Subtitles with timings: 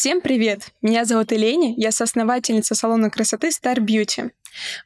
[0.00, 0.68] Всем привет!
[0.80, 4.30] Меня зовут Элени, я соосновательница салона красоты Star Beauty.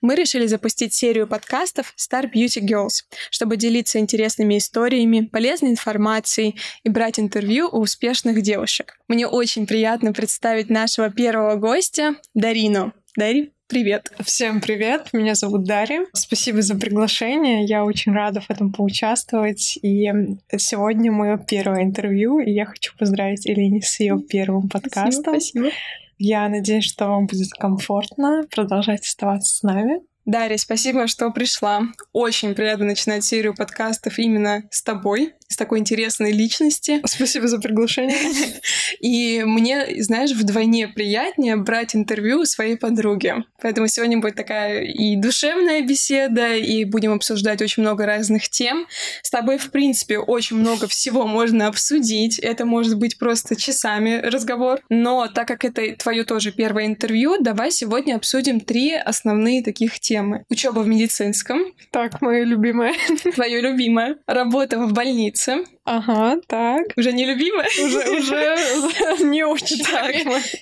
[0.01, 6.89] Мы решили запустить серию подкастов Star Beauty Girls, чтобы делиться интересными историями, полезной информацией и
[6.89, 8.99] брать интервью у успешных девушек.
[9.07, 12.93] Мне очень приятно представить нашего первого гостя Дарину.
[13.17, 14.13] Дари, Привет.
[14.23, 16.05] Всем привет, меня зовут Дарья.
[16.13, 19.79] Спасибо за приглашение, я очень рада в этом поучаствовать.
[19.81, 20.13] И
[20.59, 25.23] сегодня мое первое интервью, и я хочу поздравить Элине с ее первым подкастом.
[25.23, 25.71] Спасибо, спасибо.
[26.19, 30.03] Я надеюсь, что вам будет комфортно продолжать оставаться с нами.
[30.27, 31.83] Дарья, спасибо, что пришла.
[32.13, 37.01] Очень приятно начинать серию подкастов именно с тобой с такой интересной личности.
[37.05, 38.17] Спасибо за приглашение.
[39.01, 43.35] И мне, знаешь, вдвойне приятнее брать интервью у своей подруги.
[43.61, 48.87] Поэтому сегодня будет такая и душевная беседа, и будем обсуждать очень много разных тем.
[49.23, 52.39] С тобой, в принципе, очень много всего можно обсудить.
[52.39, 54.81] Это может быть просто часами разговор.
[54.89, 60.45] Но так как это твое тоже первое интервью, давай сегодня обсудим три основные таких темы.
[60.49, 61.61] Учеба в медицинском.
[61.91, 62.95] Так, мое любимое.
[63.35, 64.17] Твое любимое.
[64.27, 65.65] Работа в больнице больнице.
[65.85, 66.87] Ага, так.
[66.97, 67.67] Уже не любимая?
[67.67, 70.15] Уже, уже не очень так.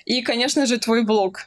[0.05, 1.47] И, конечно же, твой блог.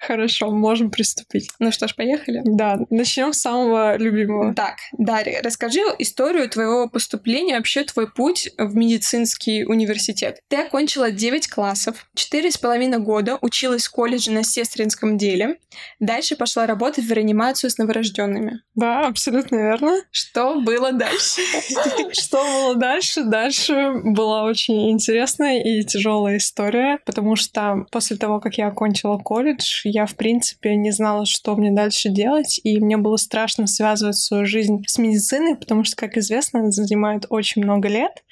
[0.00, 1.50] Хорошо, можем приступить.
[1.58, 2.40] Ну что ж, поехали?
[2.44, 4.54] Да, начнем с самого любимого.
[4.54, 10.40] Так, Дарья, расскажи историю твоего поступления, вообще твой путь в медицинский университет.
[10.48, 15.58] Ты окончила 9 классов, четыре с половиной года училась в колледже на сестринском деле,
[15.98, 18.62] дальше пошла работать в реанимацию с новорожденными.
[18.74, 20.00] Да, абсолютно верно.
[20.10, 21.42] Что было дальше?
[22.12, 23.24] Что было дальше?
[23.24, 29.82] Дальше была очень интересная и тяжелая история, потому что после того, как я окончила колледж,
[29.90, 34.46] я, в принципе, не знала, что мне дальше делать, и мне было страшно связывать свою
[34.46, 38.24] жизнь с медициной, потому что, как известно, она занимает очень много лет.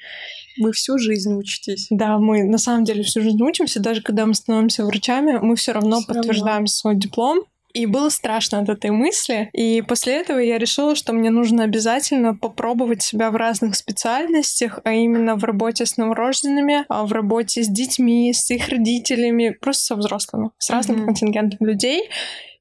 [0.61, 1.87] Вы всю жизнь учитесь.
[1.91, 5.73] Да, мы на самом деле всю жизнь учимся, даже когда мы становимся врачами, мы все
[5.73, 6.67] равно всё подтверждаем равно.
[6.67, 7.45] свой диплом.
[7.75, 9.51] И было страшно от этой мысли.
[9.53, 14.93] И после этого я решила, что мне нужно обязательно попробовать себя в разных специальностях, а
[14.93, 19.97] именно в работе с новорожденными, а в работе с детьми, с их родителями, просто со
[19.97, 21.05] взрослыми, с разным mm-hmm.
[21.05, 22.09] контингентом людей.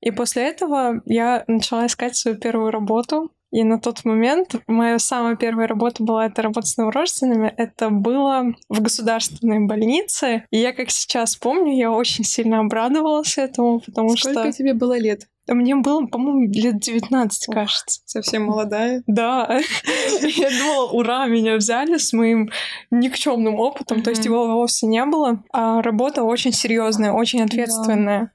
[0.02, 3.32] И после этого я начала искать свою первую работу.
[3.52, 7.54] И на тот момент моя самая первая работа была это работа с новорожденными.
[7.56, 10.46] Это было в государственной больнице.
[10.52, 14.42] И я, как сейчас помню, я очень сильно обрадовалась этому, потому Сколько что...
[14.42, 15.28] Сколько тебе было лет?
[15.48, 18.02] Мне было, по-моему, лет 19, кажется.
[18.06, 19.02] Совсем молодая.
[19.08, 19.48] Да.
[20.22, 22.50] Я думала, ура, меня взяли с моим
[22.92, 25.44] никчемным опытом, то есть его вовсе не было.
[25.54, 28.34] А работа очень серьезная, очень ответственная.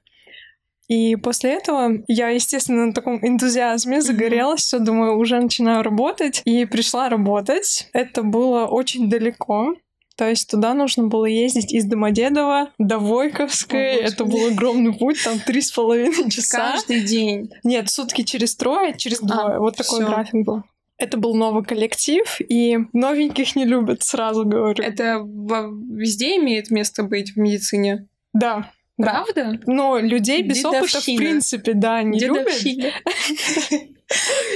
[0.87, 6.41] И после этого я, естественно, на таком энтузиазме загорелась, все, думаю, уже начинаю работать.
[6.45, 7.89] И пришла работать.
[7.93, 9.75] Это было очень далеко.
[10.15, 13.97] То есть туда нужно было ездить из Домодедова до Войковской.
[13.97, 16.73] О, это был огромный путь, там три с половиной часа.
[16.73, 17.49] Каждый день?
[17.63, 19.59] Нет, сутки через трое, через а, двое.
[19.59, 20.07] Вот такой всё.
[20.07, 20.63] график был.
[20.99, 24.83] Это был новый коллектив, и новеньких не любят, сразу говорю.
[24.83, 28.07] Это везде имеет место быть в медицине?
[28.33, 29.59] Да, Правда?
[29.65, 32.53] Но людей без опыта, в принципе, да, не любят.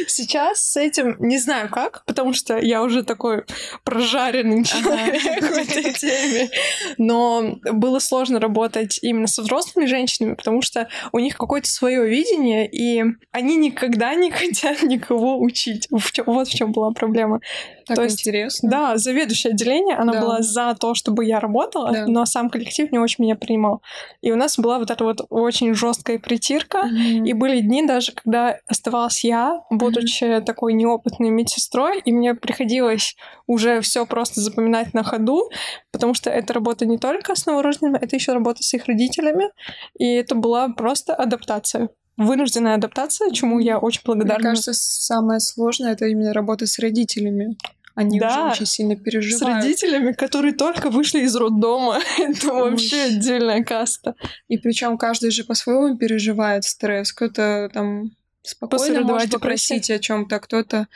[0.07, 3.43] Сейчас с этим не знаю как, потому что я уже такой
[3.83, 6.49] прожаренный человек в этой теме.
[6.97, 12.69] Но было сложно работать именно со взрослыми женщинами, потому что у них какое-то свое видение,
[12.69, 15.87] и они никогда не хотят никого учить.
[15.89, 17.39] Вот в чем была проблема.
[17.85, 18.69] Так то есть, интересно.
[18.69, 20.21] Да, заведующее отделение, она да.
[20.21, 22.05] была за то, чтобы я работала, да.
[22.05, 23.81] но сам коллектив не очень меня принимал.
[24.21, 27.25] И у нас была вот эта вот очень жесткая притирка, mm-hmm.
[27.25, 30.41] и были дни даже, когда оставалась я будучи mm-hmm.
[30.41, 33.15] такой неопытной медсестрой, и мне приходилось
[33.45, 35.49] уже все просто запоминать на ходу,
[35.91, 39.49] потому что это работа не только с новорожденными, это еще работа с их родителями,
[39.97, 44.39] и это была просто адаптация вынужденная адаптация, чему я очень благодарна.
[44.39, 47.55] Мне кажется, самое сложное это именно работа с родителями.
[47.97, 49.63] Они да, уже очень сильно переживают.
[49.63, 51.99] С родителями, которые только вышли из роддома.
[52.19, 54.13] это вообще отдельная каста.
[54.47, 57.11] И причем каждый же по-своему переживает стресс.
[57.11, 58.11] Кто-то там
[58.47, 60.87] спокойно может попросить о чем-то, кто-то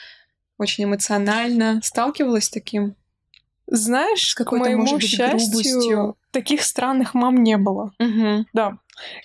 [0.57, 1.81] очень эмоционально.
[1.83, 2.95] Сталкивалась с таким?
[3.67, 6.17] Знаешь, какой-то, моему может быть, счастью, грубостью?
[6.31, 7.93] таких странных мам не было.
[7.99, 8.45] Угу.
[8.53, 8.77] Да.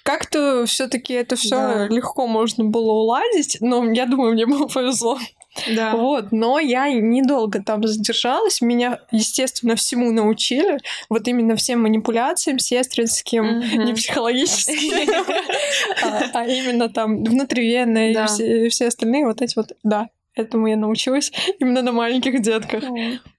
[0.05, 1.89] Как-то все-таки это все да.
[1.89, 5.19] легко можно было уладить, но я думаю, мне было повезло.
[5.75, 5.95] Да.
[5.95, 8.61] Вот, но я недолго там задержалась.
[8.61, 10.79] Меня, естественно, всему научили.
[11.09, 13.85] Вот именно всем манипуляциям сестринским, mm-hmm.
[13.85, 15.15] не психологическим,
[16.03, 21.33] а, а именно там внутривенные и все остальные вот эти вот, да, этому я научилась
[21.59, 22.85] именно на маленьких детках.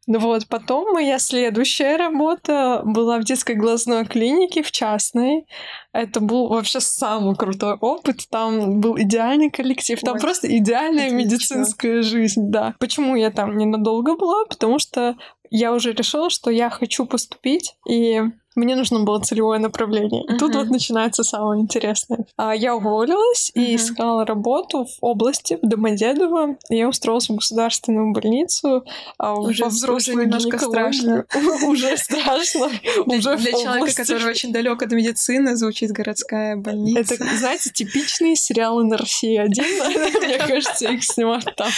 [0.07, 5.45] Ну вот, потом моя следующая работа была в детской глазной клинике, в частной.
[5.91, 8.21] Это был вообще самый крутой опыт.
[8.31, 11.17] Там был идеальный коллектив, там Ой, просто идеальная отлично.
[11.17, 12.73] медицинская жизнь, да.
[12.79, 14.45] Почему я там ненадолго была?
[14.45, 15.17] Потому что
[15.49, 18.21] я уже решила, что я хочу поступить, и
[18.57, 20.23] мне нужно было целевое направление.
[20.23, 20.37] И uh-huh.
[20.37, 22.25] тут вот начинается самое интересное.
[22.37, 23.61] А я уволилась uh-huh.
[23.61, 26.57] и искала работу в области, в Домодедово.
[26.69, 28.83] Я устроилась в государственную больницу.
[29.19, 31.25] А уже, уже немножко страшно.
[31.67, 32.69] Уже страшно.
[33.05, 37.15] Уже Для человека, который очень далек от медицины, звучит городская больница.
[37.15, 39.65] Это, знаете, типичные сериалы на России один.
[40.23, 41.69] Мне кажется, их снимают там.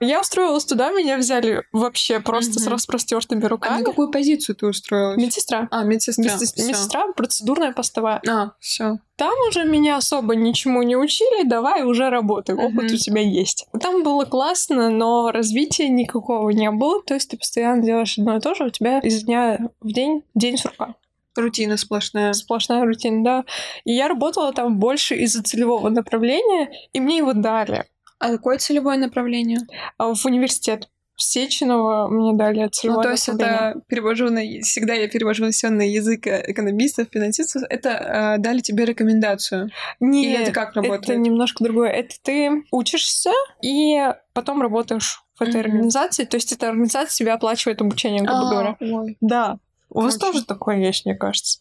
[0.00, 3.76] Я устроилась туда, меня взяли вообще просто с распростертыми руками.
[3.76, 5.16] А на какую позицию ты устроилась?
[5.16, 5.68] Медсестра.
[5.74, 6.24] А, медсестра.
[6.24, 8.20] Медсестра, медсестра процедурная постовая.
[8.28, 8.98] А, все.
[9.16, 12.94] Там уже меня особо ничему не учили, давай уже работай, опыт uh-huh.
[12.94, 13.66] у тебя есть.
[13.80, 18.40] Там было классно, но развития никакого не было, то есть ты постоянно делаешь одно и
[18.40, 20.94] то же, у тебя из дня в день день сурка.
[21.36, 22.34] Рутина сплошная.
[22.34, 23.44] Сплошная рутина, да.
[23.84, 27.86] И я работала там больше из-за целевого направления, и мне его дали.
[28.18, 29.60] А какое целевое направление?
[29.96, 30.90] А, в университет.
[31.22, 34.40] Сеченова мне дали целевое Ну, то есть это перевожу на...
[34.62, 37.62] Всегда я перевожу все на язык э, экономистов, финансистов.
[37.68, 39.70] Это э, дали тебе рекомендацию?
[40.00, 41.04] Нет, Или это как работает?
[41.04, 41.90] это немножко другое.
[41.90, 43.32] Это ты учишься
[43.62, 43.98] и
[44.32, 45.64] потом работаешь в этой mm-hmm.
[45.64, 46.24] организации.
[46.24, 48.76] То есть эта организация себе оплачивает обучение, грубо а, говоря.
[48.80, 49.16] Ой.
[49.20, 49.58] Да.
[49.90, 51.60] У вас тоже такое есть, мне кажется.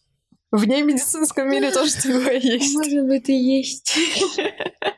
[0.52, 2.76] В медицинском мире тоже такое есть.
[2.76, 3.96] Может быть, и есть.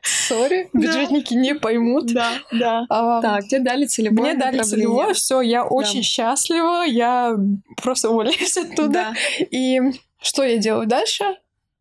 [0.02, 2.12] Sorry, бюджетники не поймут.
[2.12, 2.86] Да, да.
[2.90, 7.38] А, так, тебе дали целевое Мне дали целевое, все, я очень счастлива, я
[7.82, 9.14] просто уволилась оттуда.
[9.52, 9.80] И
[10.22, 11.38] что я делаю дальше?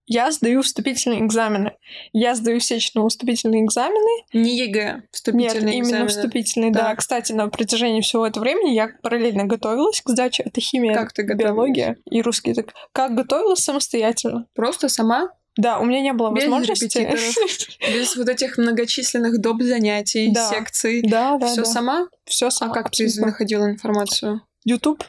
[0.06, 1.72] Я сдаю вступительные экзамены.
[2.12, 4.24] Я сдаю очные вступительные экзамены.
[4.32, 6.88] Не ЕГЭ, вступительные Нет, именно вступительные, да.
[6.88, 6.96] да.
[6.96, 10.42] Кстати, на протяжении всего этого времени я параллельно готовилась к сдаче.
[10.42, 12.74] Это химия, как ты биология и русский язык.
[12.92, 14.46] Как готовилась самостоятельно.
[14.54, 15.30] Просто сама?
[15.56, 16.98] Да, у меня не было без возможности.
[17.92, 19.62] Без вот этих многочисленных доп.
[19.62, 20.48] занятий, да.
[20.48, 21.02] секций.
[21.02, 21.46] Да, да.
[21.46, 21.64] Все да.
[21.64, 22.08] сама?
[22.24, 22.72] Все сама.
[22.72, 24.40] А как ты находила информацию?
[24.64, 25.04] YouTube,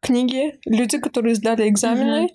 [0.00, 2.26] книги, люди, которые сдали экзамены.
[2.26, 2.34] Угу.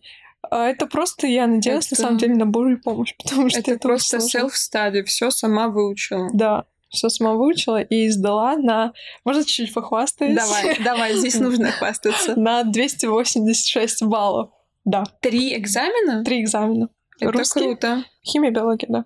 [0.51, 2.01] А это просто я надеялась, это...
[2.01, 6.29] на самом деле, на Божью помощь, потому что это, это просто self-study, все сама выучила.
[6.33, 8.93] Да, все сама выучила и сдала на...
[9.23, 10.35] Можно чуть-чуть похвастаюсь?
[10.35, 12.39] Давай, давай, здесь нужно хвастаться.
[12.39, 14.49] На 286 баллов,
[14.85, 15.03] да.
[15.19, 16.23] Три экзамена?
[16.23, 16.89] Три экзамена.
[17.19, 18.03] Это Русский, круто.
[18.23, 19.05] Химия, биология, да.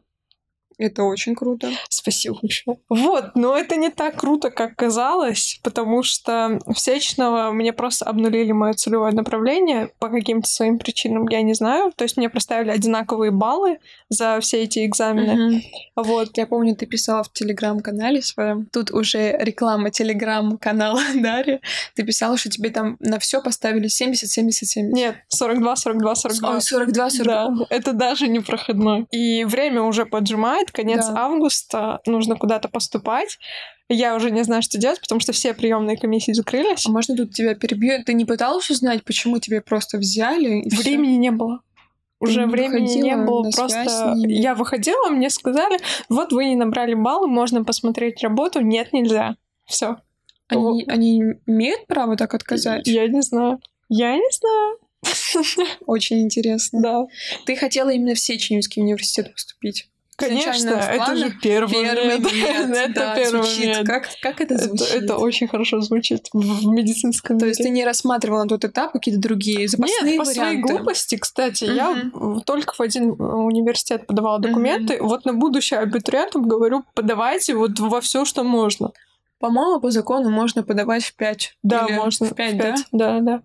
[0.79, 1.69] Это очень круто.
[1.89, 2.77] Спасибо большое.
[2.89, 8.53] Вот, но это не так круто, как казалось, потому что в Сечного мне просто обнулили
[8.53, 11.91] мое целевое направление по каким-то своим причинам, я не знаю.
[11.95, 15.57] То есть мне проставили одинаковые баллы за все эти экзамены.
[15.95, 16.05] Угу.
[16.07, 16.37] Вот.
[16.37, 18.65] Я помню, ты писала в телеграм-канале своем.
[18.71, 21.59] Тут уже реклама телеграм-канала Дарья.
[21.95, 24.93] Ты писала, что тебе там на все поставили 70, 70, 70.
[24.95, 26.53] Нет, 42, 42, 42.
[26.53, 27.49] Ой, 42, 42.
[27.49, 29.05] Да, это даже не проходной.
[29.11, 31.25] И время уже поджимает, конец да.
[31.25, 33.39] августа, нужно куда-то поступать.
[33.89, 36.85] Я уже не знаю, что делать, потому что все приемные комиссии закрылись.
[36.85, 38.03] А можно тут тебя перебью?
[38.03, 40.63] Ты не пыталась узнать, почему тебе просто взяли?
[40.69, 41.19] Времени всё?
[41.19, 41.61] не было.
[42.19, 47.27] Уже не времени не было, просто я выходила, мне сказали, вот вы не набрали баллы,
[47.27, 49.37] можно посмотреть работу, нет, нельзя.
[49.65, 49.97] Все.
[50.49, 52.85] Они, они имеют право так отказать?
[52.87, 53.61] Я не знаю.
[53.87, 54.79] Я не знаю.
[55.85, 56.81] Очень интересно.
[56.81, 57.05] Да.
[57.45, 59.89] Ты хотела именно в Сеченевский университет поступить?
[60.19, 62.33] Конечно, это же первый, первый нет.
[62.33, 62.69] нет.
[62.89, 63.65] это да, первый звучит.
[63.65, 63.87] нет.
[63.87, 64.87] Как, как это звучит?
[64.87, 67.51] Это, это очень хорошо звучит в медицинском То мире.
[67.51, 70.33] есть ты не рассматривала на тот этап какие-то другие запасные Нет, по варианты?
[70.33, 71.73] своей глупости, кстати, угу.
[71.73, 74.99] я только в один университет подавала документы.
[74.99, 75.07] Угу.
[75.07, 78.91] Вот на будущее абитуриентам говорю, подавайте вот во все, что можно.
[79.39, 81.57] По-моему, по закону можно подавать в 5.
[81.63, 82.27] Да, можно.
[82.27, 82.75] В 5, в 5, да?
[82.91, 83.41] Да, да.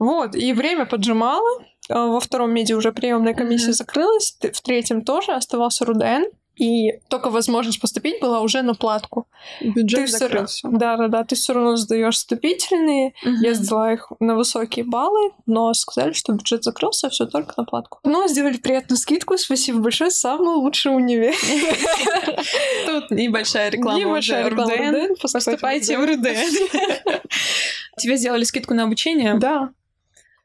[0.00, 1.62] Вот, и время поджимало.
[1.88, 3.72] А, во втором меди уже приемная комиссия mm-hmm.
[3.72, 6.24] закрылась, в третьем тоже оставался РУДН
[6.58, 9.28] и только возможность поступить была уже на платку.
[9.60, 10.68] Бюджет ты закрылся.
[10.68, 11.24] Все, да, да, да.
[11.24, 13.14] Ты все равно сдаешь вступительные.
[13.22, 13.36] Угу.
[13.42, 18.00] Я сдала их на высокие баллы, но сказали, что бюджет закрылся, все только на платку.
[18.02, 19.38] Но сделали приятную скидку.
[19.38, 20.10] Спасибо большое.
[20.10, 21.34] Самый лучший универ.
[22.86, 23.98] Тут небольшая реклама.
[23.98, 25.14] Небольшая реклама.
[25.22, 26.28] Поступайте в РУДН.
[27.98, 29.34] Тебе сделали скидку на обучение?
[29.38, 29.70] Да.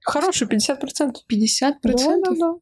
[0.04, 1.16] Хорошую, 50%.
[1.32, 1.74] 50%?
[1.84, 2.54] Да, да, да.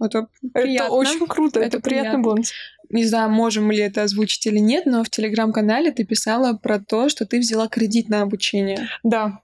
[0.00, 0.86] Это приятно.
[0.86, 2.52] Это очень круто, это, это приятный бонус.
[2.90, 7.08] Не знаю, можем ли это озвучить или нет, но в телеграм-канале ты писала про то,
[7.08, 8.88] что ты взяла кредит на обучение.
[9.02, 9.42] Да,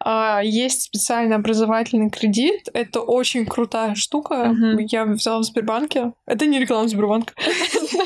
[0.00, 2.68] а, есть специальный образовательный кредит.
[2.74, 4.34] Это очень крутая штука.
[4.34, 4.86] Uh-huh.
[4.90, 6.12] Я взяла в Сбербанке.
[6.26, 7.32] Это не реклама Сбербанка.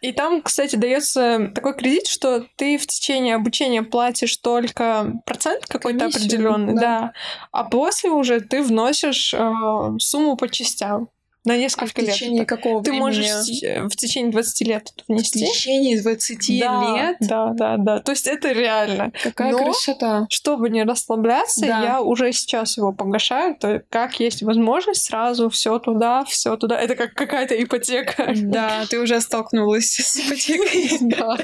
[0.00, 6.06] И там, кстати, дается такой кредит, что ты в течение обучения платишь только процент какой-то
[6.06, 6.80] определенный, да.
[6.80, 7.12] да,
[7.52, 9.52] а после уже ты вносишь э,
[9.98, 11.08] сумму по частям
[11.44, 12.48] на несколько а в течение лет.
[12.48, 13.00] какого Ты времени?
[13.00, 15.44] можешь э, в течение 20 лет внести.
[15.44, 17.16] В течение 20 да, лет?
[17.20, 17.98] Да, да, да.
[18.00, 19.12] То есть это реально.
[19.22, 20.26] Какая Но, красота.
[20.28, 21.82] Чтобы не расслабляться, Да.
[21.82, 23.56] я уже сейчас его погашаю.
[23.56, 26.78] То как есть возможность, сразу все туда, все туда.
[26.78, 28.34] Это как какая-то ипотека.
[28.36, 30.98] Да, ты уже столкнулась с ипотекой.
[31.10, 31.36] Да.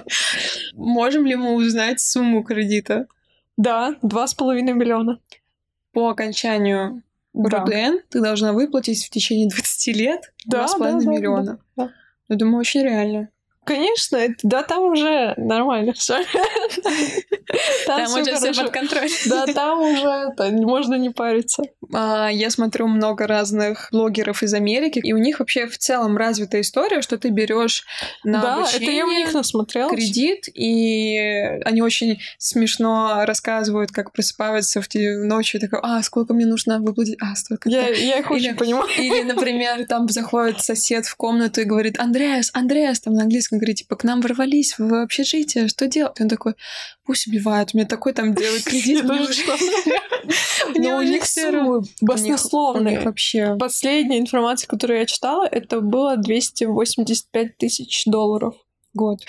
[0.75, 3.07] Можем ли мы узнать сумму кредита?
[3.57, 5.19] Да, два с половиной миллиона.
[5.93, 7.03] По окончанию
[7.37, 7.61] Да.
[7.61, 11.59] РУДН ты должна выплатить в течение 20 лет Да, 2,5 да, да, миллиона.
[11.77, 11.93] да, да.
[12.29, 13.29] Я думаю, очень реально.
[13.67, 16.25] Конечно, это, да, там уже нормально все.
[17.87, 19.11] Там уже все под контролем.
[19.27, 21.65] Да, там уже это, можно не париться.
[21.93, 26.61] А, Я смотрю много разных блогеров из Америки, и у них вообще в целом развитая
[26.63, 27.85] история, что ты берешь
[28.25, 29.93] на да, обучение это я у них насмотрелась.
[29.95, 31.17] кредит, и
[31.65, 37.17] они очень смешно рассказывают, как просыпаются в ночью, такой, а, сколько мне нужно выплатить?
[37.21, 37.69] А, столько.
[37.69, 38.89] Я, я их Или- очень понимаю.
[38.99, 43.79] Или, например, там заходит сосед в комнату и говорит, Андреас, Андреас, там на английском говорит,
[43.79, 46.21] типа, к нам ворвались в общежитие, что делать?
[46.21, 46.55] Он такой,
[47.05, 49.05] пусть убивают, мне такой там делают кредит.
[50.75, 53.01] Но у них У у баснословные.
[53.01, 53.57] вообще.
[53.59, 58.55] Последняя информация, которую я читала, это было 285 тысяч долларов.
[58.95, 59.21] Год.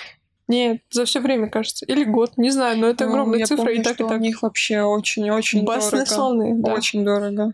[0.48, 1.86] Нет, за все время, кажется.
[1.86, 4.12] Или год, не знаю, но это Ну, огромная цифра, помню, и так, и так.
[4.14, 6.54] У них вообще очень-очень дорого.
[6.56, 6.74] Да.
[6.74, 7.54] Очень дорого.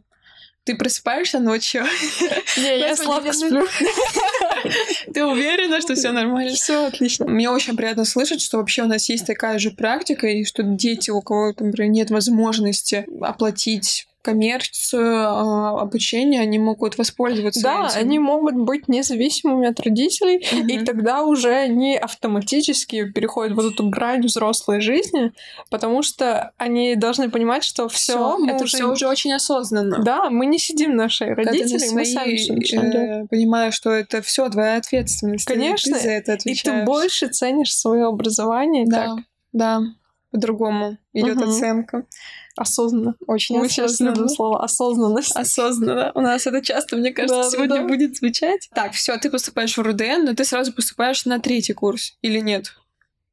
[0.64, 1.84] Ты просыпаешься ночью?
[2.58, 3.68] Не, я сладко сплю.
[5.14, 6.54] Ты уверена, что все нормально?
[6.54, 7.26] Все отлично.
[7.26, 11.10] Мне очень приятно слышать, что вообще у нас есть такая же практика, и что дети,
[11.12, 18.00] у кого, например, нет возможности оплатить коммерцию, а, обучение, они могут воспользоваться Да, этим.
[18.00, 20.38] они могут быть независимыми от родителей,
[20.68, 20.86] и Мгм.
[20.86, 25.34] тогда уже они автоматически переходят вот эту грань взрослой жизни,
[25.70, 30.00] потому что они должны понимать, что все, это все уже очень осознанно.
[30.04, 33.10] Да, мы не сидим наши родители, на мы сами начинаем делать.
[33.10, 35.50] э, понимаешь, что это все твоя ответственность.
[35.50, 36.80] и Конечно, Ты за это И отвечаешь.
[36.80, 39.82] ты больше ценишь свое образование Да, так да.
[40.32, 41.50] По-другому идет Мгм.
[41.50, 42.06] оценка.
[42.56, 43.16] Осознанно.
[43.28, 45.36] Очень Мы сейчас любим слово осознанность.
[45.36, 46.12] Осознанно.
[46.16, 47.88] У нас это часто, мне кажется, да, сегодня да.
[47.88, 48.70] будет звучать.
[48.74, 52.76] Так, все, ты поступаешь в РУДН, но ты сразу поступаешь на третий курс или нет?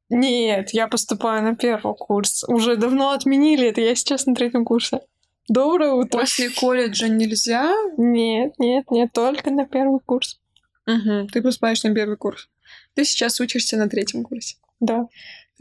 [0.09, 2.43] Нет, я поступаю на первый курс.
[2.47, 4.99] Уже давно отменили это, я сейчас на третьем курсе.
[5.47, 6.19] Доброе утро.
[6.19, 7.73] После колледжа нельзя?
[7.97, 10.39] Нет, нет, нет, только на первый курс.
[10.87, 12.49] Угу, ты поступаешь на первый курс.
[12.93, 14.57] Ты сейчас учишься на третьем курсе.
[14.79, 15.07] Да.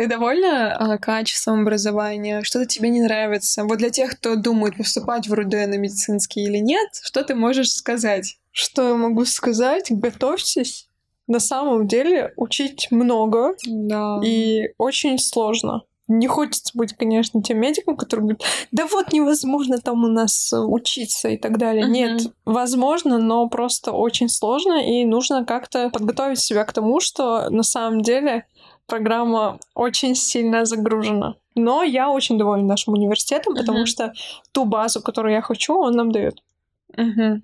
[0.01, 2.43] Ты довольна а, качеством образования?
[2.43, 3.65] Что-то тебе не нравится?
[3.65, 8.39] Вот для тех, кто думает, поступать в РУДН медицинский или нет, что ты можешь сказать?
[8.51, 9.89] Что я могу сказать?
[9.91, 10.89] Готовьтесь.
[11.27, 14.21] На самом деле учить много Да.
[14.25, 15.83] и очень сложно.
[16.09, 18.43] Не хочется быть, конечно, тем медиком, который говорит,
[18.73, 21.85] да вот невозможно там у нас э, учиться и так далее.
[21.85, 21.93] Мгм.
[21.93, 27.63] Нет, возможно, но просто очень сложно, и нужно как-то подготовить себя к тому, что на
[27.63, 28.47] самом деле
[28.91, 31.37] программа очень сильно загружена.
[31.55, 33.87] Но я очень довольна нашим университетом, потому Мгм.
[33.87, 34.13] что
[34.53, 36.43] ту базу, которую я хочу, он нам дает.
[36.97, 37.43] Мгм.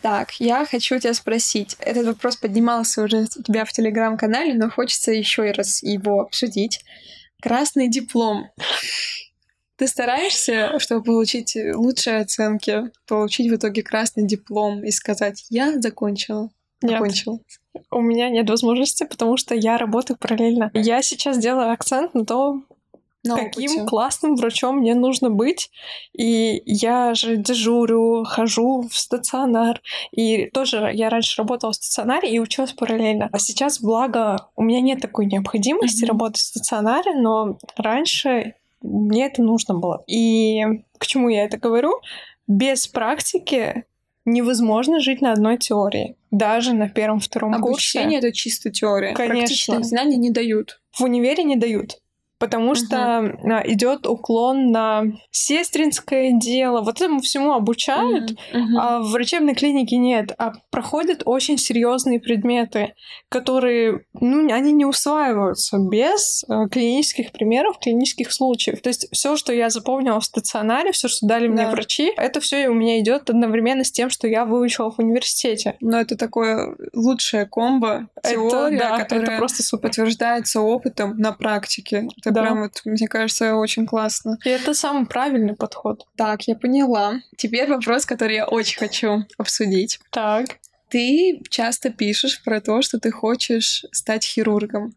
[0.00, 1.76] Так, я хочу тебя спросить.
[1.80, 6.80] Этот вопрос поднимался уже у тебя в телеграм-канале, но хочется еще раз его обсудить.
[7.42, 8.48] Красный диплом.
[9.76, 16.50] Ты стараешься, чтобы получить лучшие оценки, получить в итоге красный диплом и сказать «я закончила».
[16.82, 16.92] Нет.
[16.92, 17.38] Закончила.
[17.90, 20.70] У меня нет возможности, потому что я работаю параллельно.
[20.74, 22.66] Я сейчас делаю акцент на том,
[23.24, 23.86] На каким опыте.
[23.86, 25.70] классным врачом мне нужно быть.
[26.16, 29.80] И я же дежурю, хожу в стационар.
[30.12, 33.28] И тоже я раньше работала в стационаре и училась параллельно.
[33.32, 36.08] А сейчас, благо, у меня нет такой необходимости Мгм.
[36.10, 40.04] работать в стационаре, но раньше мне это нужно было.
[40.06, 40.62] И
[40.98, 41.94] к чему я это говорю?
[42.46, 43.84] Без практики
[44.30, 46.16] невозможно жить на одной теории.
[46.30, 47.98] Даже на первом-втором курсе.
[47.98, 49.14] Обучение— это чисто теория.
[49.14, 49.38] Конечно.
[49.38, 50.80] Практических знаний не дают.
[50.92, 51.98] в универе не дают.
[52.38, 56.82] Потому что идет уклон на сестринское дело.
[56.82, 58.62] Вот этому всему обучают, Мгм.
[58.62, 58.78] Мгм.
[58.78, 60.32] а в врачебной клинике нет.
[60.38, 62.94] А проходят очень серьезные предметы,
[63.28, 68.80] которые, ну, они не усваиваются без э, клинических примеров, клинических случаев.
[68.82, 71.70] То есть все, что я запомнила в стационаре, все, что дали мне Да.
[71.70, 75.76] врачи, это все у меня идет одновременно с тем, что я выучила в университете.
[75.80, 79.88] Но это такое лучшее комбо, теория, это, да, которая это просто супер.
[79.88, 82.06] подтверждается опытом на практике.
[82.28, 82.42] Это Да.
[82.42, 84.38] прям вот, мне кажется, очень классно.
[84.44, 86.06] И это самый правильный подход.
[86.16, 87.20] Так, я поняла.
[87.36, 89.98] Теперь вопрос, который я очень хочу обсудить.
[90.10, 90.58] Так.
[90.88, 94.94] Ты часто пишешь про то, что ты хочешь стать хирургом.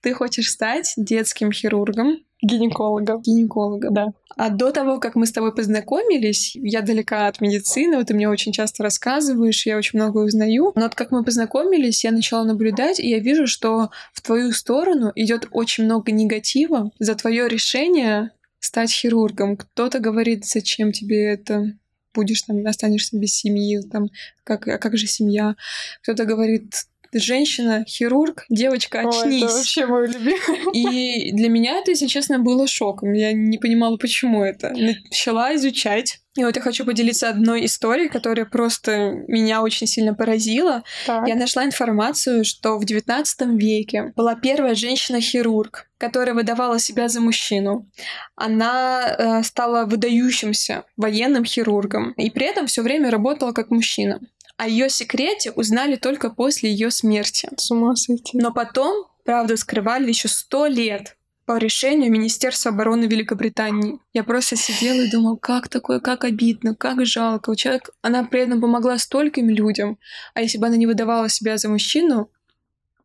[0.00, 2.18] Ты хочешь стать детским хирургом.
[2.44, 3.22] Гинекологом.
[3.22, 3.94] Гинекологом.
[3.94, 4.06] Да.
[4.36, 8.28] А до того, как мы с тобой познакомились, я далека от медицины, вот ты мне
[8.28, 10.72] очень часто рассказываешь, я очень много узнаю.
[10.74, 15.12] Но вот как мы познакомились, я начала наблюдать, и я вижу, что в твою сторону
[15.14, 19.56] идет очень много негатива за твое решение стать хирургом.
[19.56, 21.72] Кто-то говорит, зачем тебе это,
[22.14, 24.08] будешь там, останешься без семьи, там,
[24.42, 25.54] как, а как же семья?
[26.02, 26.86] Кто-то говорит,
[27.20, 29.42] женщина, хирург, девочка, очнись.
[29.42, 30.72] Ой, это вообще мой любимый.
[30.72, 33.12] И для меня это, если честно, было шоком.
[33.12, 34.70] Я не понимала, почему это.
[34.70, 36.20] Начала изучать.
[36.36, 40.82] И вот я хочу поделиться одной историей, которая просто меня очень сильно поразила.
[41.06, 41.28] Так.
[41.28, 43.24] Я нашла информацию, что в XIX
[43.56, 47.88] веке была первая женщина-хирург, которая выдавала себя за мужчину.
[48.34, 54.20] Она э, стала выдающимся военным хирургом и при этом все время работала как мужчина.
[54.56, 57.48] О ее секрете узнали только после ее смерти.
[57.56, 58.38] С ума сойти.
[58.38, 63.98] Но потом правду скрывали еще сто лет по решению Министерства обороны Великобритании.
[64.12, 67.50] Я просто сидела и думала, как такое, как обидно, как жалко.
[67.50, 69.98] У человека, она при этом помогла стольким людям.
[70.32, 72.30] А если бы она не выдавала себя за мужчину,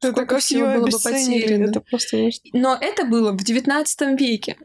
[0.02, 1.66] это сколько всего было бы потеряно.
[1.66, 2.30] Это просто.
[2.54, 4.58] Но это было в XIX веке.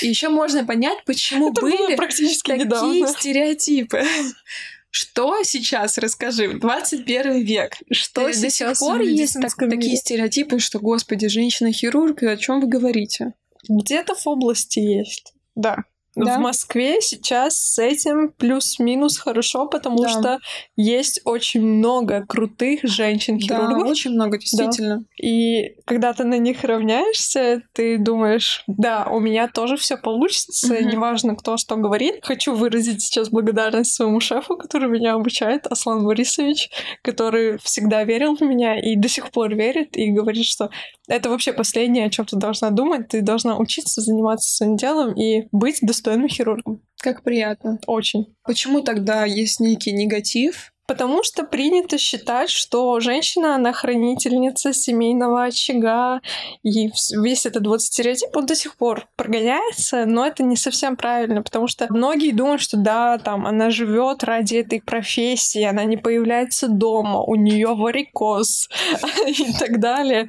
[0.00, 3.08] И еще можно понять, почему Это были такие недавно.
[3.08, 4.02] стереотипы.
[4.90, 7.74] Что сейчас, расскажи, 21 век.
[7.90, 13.34] Что До сих пор есть так- такие стереотипы, что, господи, женщина-хирург, о чем вы говорите?
[13.68, 15.34] Где-то в области есть.
[15.54, 15.84] Да.
[16.24, 16.38] Да?
[16.38, 20.08] В Москве сейчас с этим плюс-минус хорошо, потому Да.
[20.08, 20.38] что
[20.76, 23.86] есть очень много крутых Да, женщин-хирургов.
[23.88, 25.04] очень много, действительно.
[25.22, 30.88] И когда ты на них равняешься, ты думаешь, да, у меня тоже все получится, Мгм.
[30.88, 32.16] неважно, кто что говорит.
[32.22, 36.70] Хочу выразить сейчас благодарность своему шефу, который меня обучает, Аслан Борисович,
[37.02, 40.70] который всегда верил в меня и до сих пор верит, и говорит, что
[41.08, 43.08] это вообще последнее, о чем ты должна думать.
[43.08, 45.78] Ты должна учиться заниматься своим делом и быть
[46.08, 46.80] достойным хирургом.
[47.00, 47.78] Как приятно.
[47.86, 48.34] Очень.
[48.44, 50.72] Почему тогда есть некий негатив?
[50.86, 56.22] Потому что принято считать, что женщина, она хранительница семейного очага,
[56.62, 56.90] и
[57.22, 61.66] весь этот вот стереотип, он до сих пор прогоняется, но это не совсем правильно, потому
[61.68, 67.20] что многие думают, что да, там, она живет ради этой профессии, она не появляется дома,
[67.20, 68.70] у нее варикоз
[69.26, 70.26] и так далее.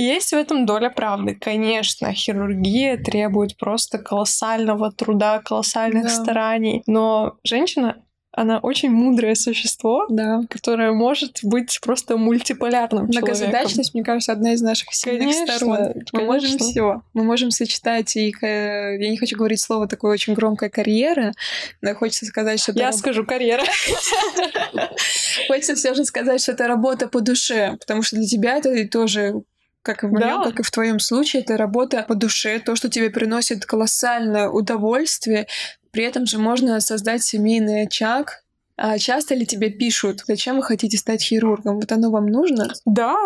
[0.00, 1.34] Есть в этом доля правды.
[1.34, 6.08] Конечно, хирургия требует просто колоссального труда, колоссальных Да.
[6.10, 7.96] стараний, но женщина
[8.30, 10.42] она очень мудрое существо, Да.
[10.48, 13.34] которое может быть просто мультиполярным человеком.
[13.36, 15.92] Многозадачность, мне кажется, одна из наших сильных Конечно, сторон.
[16.12, 17.02] Мы можем все.
[17.14, 21.32] Мы можем сочетать и, я не хочу говорить слово такое очень громкое карьера,
[21.80, 23.64] но хочется сказать, что Я раб- скажу карьера.
[25.48, 29.42] хочется все же сказать, что это работа по душе, потому что для тебя это тоже
[29.82, 30.44] как и в моем, Да.
[30.44, 35.46] как и в твоем случае, это работа по душе, то, что тебе приносит колоссальное удовольствие.
[35.90, 38.44] При этом же можно создать семейный очаг.
[38.76, 41.76] А часто ли тебе пишут, зачем вы хотите стать хирургом?
[41.80, 42.72] Вот оно вам нужно?
[42.84, 43.16] Да,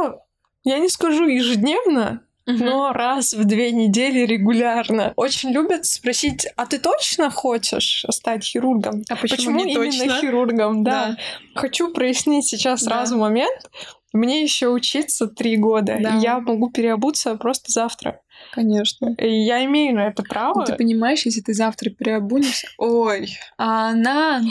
[0.65, 5.13] я не скажу ежедневно, Но но раз в две недели регулярно.
[5.17, 9.03] Очень любят спросить, а ты точно хочешь стать хирургом?
[9.11, 10.21] а почему, не именно точно?
[10.21, 10.85] хирургом?
[10.85, 11.17] Да.
[11.55, 12.91] Хочу прояснить сейчас Да.
[12.91, 13.71] сразу момент.
[14.13, 15.99] Мне еще учиться три года.
[16.01, 16.17] Да.
[16.17, 18.21] и Я могу переобуться просто завтра.
[18.53, 19.15] Конечно.
[19.19, 20.65] И я имею на это право.
[20.65, 22.69] Ты понимаешь, если ты завтра переобунешься...
[22.79, 24.43] Ой, а она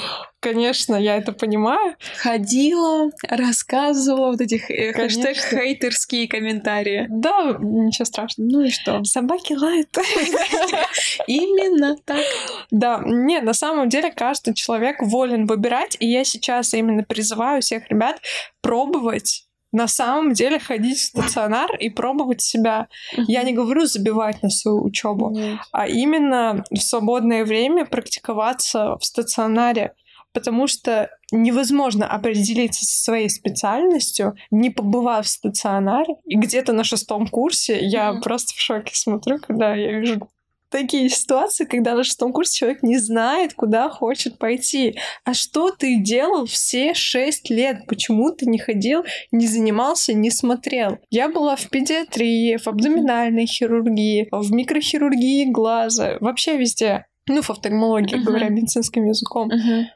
[0.41, 1.95] Конечно, я это понимаю.
[2.17, 7.05] ходила, рассказывала вот этих э, хэштег хейтерские комментарии.
[7.09, 8.49] Да, ничего страшного.
[8.49, 9.03] Ну и что?
[9.03, 9.95] Собаки лают.
[11.27, 12.25] Именно так.
[12.71, 17.87] Да, не, на самом деле каждый человек волен выбирать, и я сейчас именно призываю всех
[17.91, 18.19] ребят
[18.61, 22.87] пробовать на самом деле ходить в стационар и пробовать себя.
[23.15, 25.35] Я не говорю забивать на свою учебу,
[25.71, 29.93] а именно в свободное время практиковаться в стационаре.
[30.33, 36.15] Потому что невозможно определиться со своей специальностью, не побывав в стационаре.
[36.25, 40.29] И где-то на шестом курсе я просто в шоке смотрю, когда я вижу
[40.71, 44.97] такие ситуации, когда на шестом курсе человек не знает, куда хочет пойти.
[45.25, 47.85] А что ты делал все шесть лет?
[47.87, 50.97] Почему ты не ходил, не занимался, не смотрел?
[51.09, 57.05] Я была в педиатрии, в абдоминальной хирургии, в микрохирургии глаза, вообще везде.
[57.27, 58.23] Ну, в офтальмологии, Мгм.
[58.25, 59.49] говоря медицинским языком.
[59.49, 59.87] Мгм.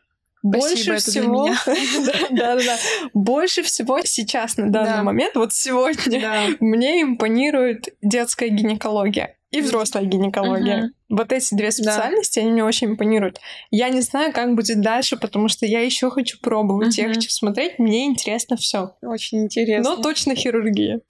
[0.44, 1.50] Больше Спасибо, всего,
[2.32, 2.78] да, да, да,
[3.16, 5.04] больше всего сейчас на данный Да.
[5.04, 6.22] момент, вот сегодня,
[6.60, 9.38] мне импонирует детская гинекология.
[9.56, 10.86] И взрослая гинекология.
[10.86, 11.18] Угу.
[11.18, 12.44] Вот эти две специальности, да.
[12.44, 13.40] они мне очень импонируют.
[13.72, 17.08] Я не знаю, как будет дальше, потому что я еще хочу пробовать, угу.
[17.08, 18.96] я хочу смотреть, мне интересно все.
[19.02, 19.96] Очень интересно.
[19.96, 21.02] Но точно хирургия.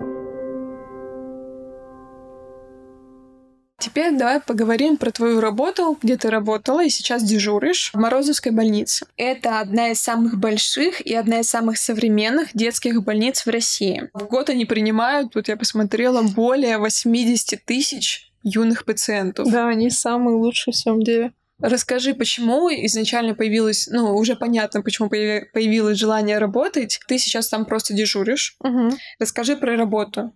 [3.78, 9.06] Теперь давай поговорим про твою работу, где ты работала и сейчас дежуришь в Морозовской больнице.
[9.18, 14.10] Это одна из самых больших и одна из самых современных детских больниц в России.
[14.14, 19.52] В год они принимают, вот я посмотрела, более 80 тысяч юных пациентов.
[19.52, 21.34] Да, они самые лучшие в самом деле.
[21.60, 27.00] Расскажи, почему изначально появилось, ну, уже понятно, почему появилось желание работать.
[27.08, 28.56] Ты сейчас там просто дежуришь.
[28.62, 28.92] Угу.
[29.20, 30.34] Расскажи про работу.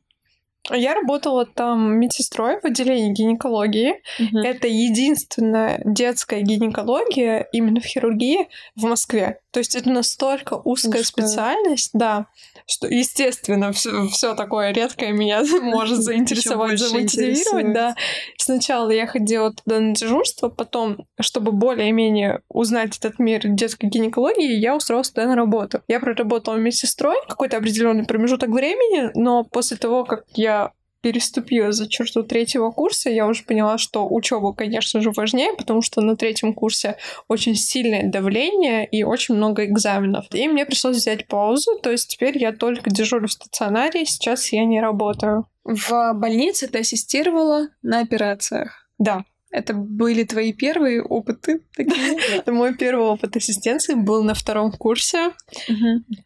[0.71, 4.01] Я работала там медсестрой в отделении гинекологии.
[4.19, 4.39] Угу.
[4.39, 9.39] Это единственная детская гинекология именно в хирургии в Москве.
[9.51, 11.03] То есть это настолько узкая Узкая.
[11.03, 12.27] специальность, да,
[12.69, 17.95] что, естественно, все такое редкое меня может заинтересовать, замотивировать, да.
[18.37, 24.75] Сначала я ходила туда на дежурство, потом, чтобы более-менее узнать этот мир детской гинекологии, я
[24.75, 25.81] устроилась туда на работу.
[25.87, 32.23] Я проработала медсестрой какой-то определенный промежуток времени, но после того, как я переступила за черту
[32.23, 36.97] третьего курса, я уже поняла, что учеба, конечно же, важнее, потому что на третьем курсе
[37.27, 40.25] очень сильное давление и очень много экзаменов.
[40.33, 44.65] И мне пришлось взять паузу, то есть теперь я только дежурю в стационаре, сейчас я
[44.65, 45.45] не работаю.
[45.63, 48.89] В больнице ты ассистировала на операциях?
[48.97, 49.23] Да.
[49.51, 51.61] Это были твои первые опыты?
[51.75, 55.31] Это мой первый опыт ассистенции был на втором курсе.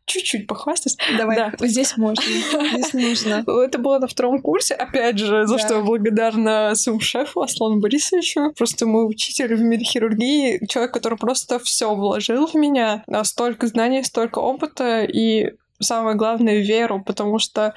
[0.05, 0.97] Чуть-чуть похвастаюсь.
[1.17, 1.53] Давай, да.
[1.67, 3.45] здесь можно, здесь нужно.
[3.47, 8.53] Это было на втором курсе, опять же, за что я благодарна своему шефу Аслану Борисовичу.
[8.57, 13.05] Просто мой учитель в мире хирургии, человек, который просто все вложил в меня.
[13.23, 17.73] Столько знаний, столько опыта и самое главное, веру, потому что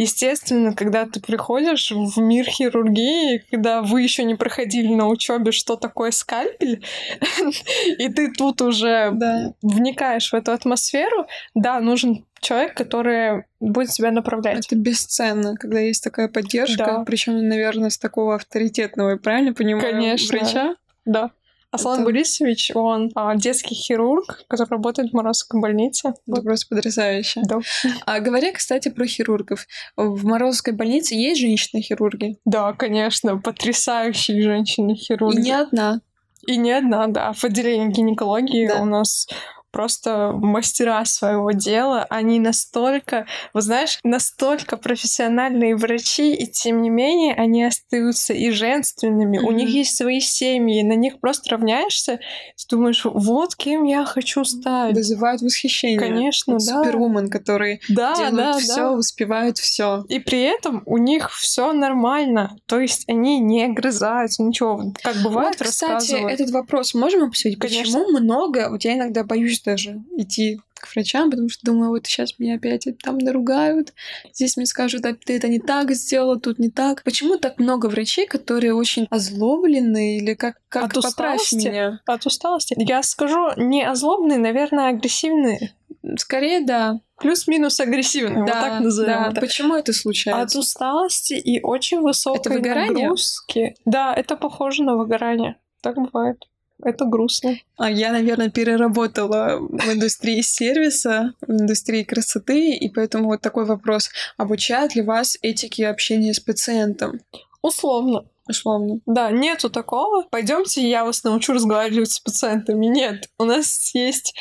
[0.00, 5.76] Естественно, когда ты приходишь в мир хирургии, когда вы еще не проходили на учебе, что
[5.76, 6.82] такое скальпель,
[7.98, 9.52] и ты тут уже да.
[9.60, 14.64] вникаешь в эту атмосферу, да, нужен человек, который будет тебя направлять.
[14.68, 17.04] Это бесценно, когда есть такая поддержка, да.
[17.04, 20.38] причем, наверное, с такого авторитетного, правильно понимаю, Конечно.
[20.38, 20.76] врача?
[21.04, 21.30] Да.
[21.72, 22.04] Аслан это...
[22.04, 26.08] Борисович, он а, детский хирург, который работает в Морозовской больнице.
[26.08, 26.44] Это вот.
[26.44, 27.42] просто потрясающе.
[27.44, 27.60] Да.
[28.06, 29.66] А говоря, кстати, про хирургов.
[29.96, 32.38] В Морозовской больнице есть женщины-хирурги?
[32.44, 35.38] Да, конечно, потрясающие женщины-хирурги.
[35.38, 36.00] И не одна.
[36.46, 37.32] И не одна, да.
[37.32, 38.80] В отделении гинекологии да.
[38.80, 39.28] у нас
[39.70, 42.06] просто мастера своего дела.
[42.10, 49.38] Они настолько, вы знаешь, настолько профессиональные врачи, и тем не менее они остаются и женственными.
[49.38, 49.46] Mm-hmm.
[49.46, 52.20] У них есть свои семьи, на них просто равняешься,
[52.56, 54.94] ты думаешь, вот кем я хочу стать.
[54.94, 55.98] Вызывают восхищение.
[55.98, 56.82] Конечно, вот да.
[56.82, 58.92] Супервумен, которые да, делают да, все, да.
[58.92, 60.04] успевают все.
[60.08, 62.56] И при этом у них все нормально.
[62.66, 64.92] То есть они не огрызаются, ничего.
[65.02, 67.58] Как бывает, вот, кстати, этот вопрос можем обсудить?
[67.58, 68.00] Конечно.
[68.00, 68.68] Почему много?
[68.70, 72.54] Вот я иногда боюсь боюсь даже идти к врачам, потому что думаю, вот сейчас меня
[72.54, 73.92] опять там наругают,
[74.32, 77.02] здесь мне скажут, а ты это не так сделала, тут не так.
[77.02, 81.68] Почему так много врачей, которые очень озлоблены или как, как От усталости?
[81.68, 82.00] меня?
[82.06, 82.74] От усталости?
[82.78, 85.74] Я скажу, не озлобные, наверное, агрессивные.
[86.16, 87.00] Скорее, да.
[87.18, 89.12] Плюс-минус агрессивные, да, вот так назовем.
[89.12, 89.30] Да.
[89.32, 89.40] Это.
[89.42, 90.40] Почему это случается?
[90.42, 93.04] От усталости и очень высокой это выгорание?
[93.04, 93.74] нагрузки.
[93.84, 95.56] Да, это похоже на выгорание.
[95.82, 96.46] Так бывает.
[96.82, 97.56] Это грустно.
[97.76, 104.10] А я, наверное, переработала в индустрии сервиса, в индустрии красоты, и поэтому вот такой вопрос.
[104.36, 107.20] Обучают ли вас этике общения с пациентом?
[107.62, 108.24] Условно.
[108.48, 109.00] Условно.
[109.06, 110.24] Да, нету такого.
[110.30, 112.86] Пойдемте, я вас научу разговаривать с пациентами.
[112.86, 114.34] Нет, у нас есть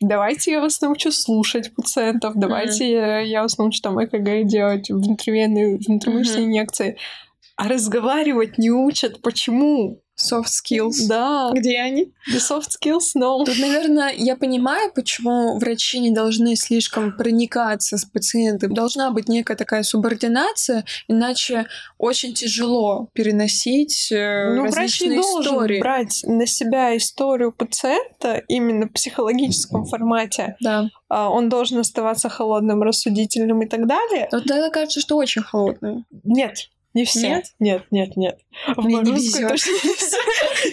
[0.00, 3.24] Давайте я вас научу слушать пациентов, давайте mm-hmm.
[3.24, 6.46] я вас научу там ЭКГ делать, внутривенные, внутримышечные mm-hmm.
[6.46, 6.98] инъекции.
[7.56, 9.22] А разговаривать не учат.
[9.22, 10.02] Почему?
[10.16, 11.08] Soft skills.
[11.08, 11.50] Да.
[11.52, 12.12] Где они?
[12.32, 13.44] The soft skills, no.
[13.44, 18.74] Тут, наверное, я понимаю, почему врачи не должны слишком проникаться с пациентом.
[18.74, 21.66] Должна быть некая такая субординация, иначе
[21.98, 28.92] очень тяжело переносить э, ну, врач не должен брать на себя историю пациента именно в
[28.92, 30.56] психологическом формате.
[30.60, 30.88] Да.
[31.08, 34.28] А, он должен оставаться холодным, рассудительным и так далее.
[34.32, 36.04] Но тогда кажется, что очень холодный.
[36.24, 37.28] Нет, не все.
[37.28, 37.54] Нет?
[37.58, 38.38] Нет, нет, нет.
[38.76, 39.50] В Мне не везет.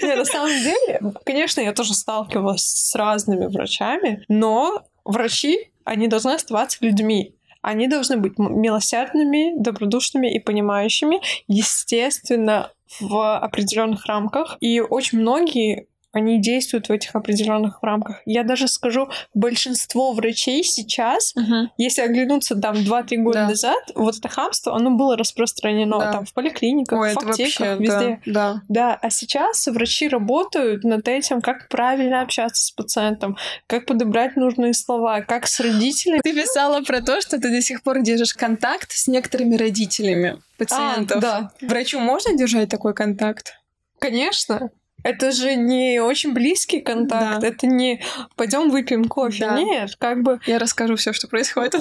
[0.01, 6.31] Нет, на самом деле, конечно, я тоже сталкивалась с разными врачами, но врачи, они должны
[6.31, 7.35] оставаться людьми.
[7.61, 14.57] Они должны быть милосердными, добродушными и понимающими, естественно, в определенных рамках.
[14.61, 18.21] И очень многие они действуют в этих определенных рамках.
[18.25, 21.71] Я даже скажу, большинство врачей сейчас, Мгм.
[21.77, 23.47] если оглянуться там 2-3 года Да.
[23.49, 26.11] назад, вот это хамство, оно было распространено Да.
[26.11, 28.19] там в поликлиниках, Ой, в аптеках, вообще, везде.
[28.25, 28.61] да, да.
[28.69, 34.73] Да, а сейчас врачи работают над этим, как правильно общаться с пациентом, как подобрать нужные
[34.73, 36.21] слова, как с родителями.
[36.23, 41.17] Ты писала про то, что ты до сих пор держишь контакт с некоторыми родителями пациентов.
[41.17, 43.53] А, да, Врачу можно держать такой контакт?
[43.99, 44.71] конечно.
[45.03, 47.47] Это же не очень близкий контакт, Да.
[47.47, 48.01] это не
[48.35, 49.45] пойдем выпьем кофе.
[49.45, 49.61] Да.
[49.61, 51.75] Нет, как бы Я расскажу все, что происходит.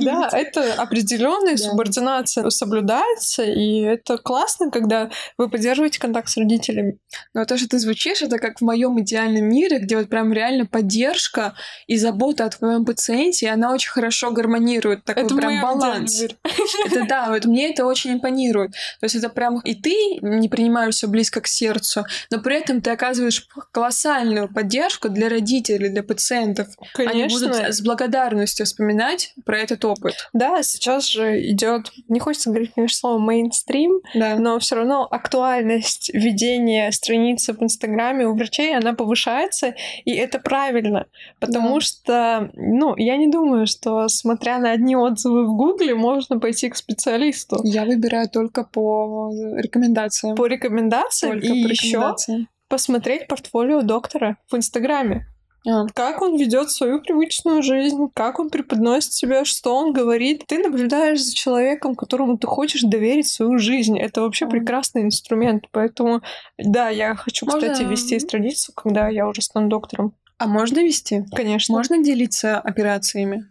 [0.00, 6.98] Да, это определенная субординация соблюдается, и это классно, когда вы поддерживаете контакт с родителями.
[7.34, 10.66] Но то, что ты звучишь, это как в моем идеальном мире, где вот прям реально
[10.66, 11.54] поддержка
[11.86, 16.22] и забота о твоем пациенте, и она очень хорошо гармонирует, такой это прям баланс.
[16.86, 18.72] Это да, вот мне это очень импонирует.
[18.72, 22.80] То есть это прям и ты не принимаешь все близко к сердцу, но при этом
[22.80, 26.68] ты оказываешь колоссальную поддержку для родителей, для пациентов.
[26.96, 27.72] Они будут Конечно.
[27.72, 30.14] с благодарностью вспоминать про этот опыт.
[30.32, 34.36] Да, сейчас же идет, не хочется говорить, конечно, слово мейнстрим, Да.
[34.36, 41.06] но все равно актуальность ведения страницы в Инстаграме у врачей, она повышается, и это правильно,
[41.38, 41.80] потому Да.
[41.80, 46.76] что, ну, я не думаю, что, смотря на одни отзывы в Гугле, можно пойти к
[46.76, 47.60] специалисту.
[47.64, 50.36] Я выбираю только по рекомендациям.
[50.36, 52.39] По рекомендациям Только и по еще.
[52.70, 55.26] Посмотреть портфолио доктора в Инстаграме.
[55.68, 60.44] А, Как он ведет свою привычную жизнь, как он преподносит себя, что он говорит.
[60.46, 63.98] Ты наблюдаешь за человеком, которому ты хочешь доверить свою жизнь.
[63.98, 64.52] Это вообще Мгм.
[64.52, 65.64] прекрасный инструмент.
[65.70, 66.22] Поэтому,
[66.56, 70.14] да, я хочу, Можно- кстати, вести страницу, когда я уже стану доктором.
[70.38, 71.26] а можно вести?
[71.36, 71.76] Конечно.
[71.76, 73.44] Можно делиться операциями?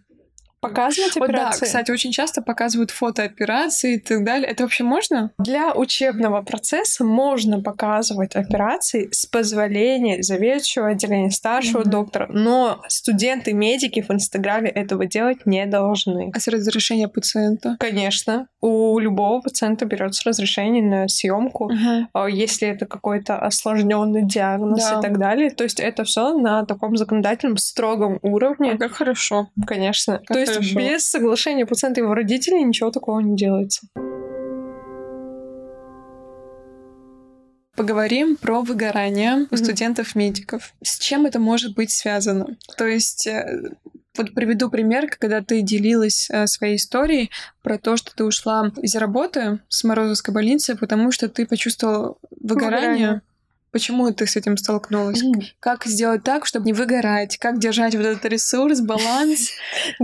[0.61, 1.65] Показывать Вот да, операции.
[1.65, 4.47] кстати, очень часто показывают фото операции и так далее.
[4.49, 5.31] Это вообще можно?
[5.37, 11.89] Для учебного процесса можно показывать операции с позволения заведующего отделения старшего Мгм.
[11.89, 16.31] доктора, но студенты-медики в Инстаграме этого делать не должны.
[16.33, 17.77] А с разрешения пациента?
[17.79, 21.71] Конечно, у любого пациента берется разрешение на съемку,
[22.13, 24.99] а если это какой-то осложненный диагноз Да.
[24.99, 25.51] и так далее.
[25.51, 29.49] То есть это все на таком законодательном строгом уровне, А как хорошо.
[29.65, 30.17] конечно.
[30.25, 30.79] Как То есть хорошо.
[30.89, 33.87] без соглашения пациента и его родителей ничего такого не делается.
[37.75, 39.57] Поговорим про выгорание у Мгм.
[39.57, 40.73] студентов-медиков.
[40.83, 42.57] С чем это может быть связано?
[42.77, 43.71] То есть, э,
[44.17, 47.31] вот приведу пример, когда ты делилась э, своей историей
[47.63, 52.89] про то, что ты ушла из работы с Морозовской больницы, потому что ты почувствовала выгорание.
[52.89, 53.21] Выгорание.
[53.71, 55.21] Почему ты с этим столкнулась?
[55.59, 57.37] Как сделать так, чтобы не выгорать?
[57.37, 59.51] Как держать вот этот ресурс, баланс?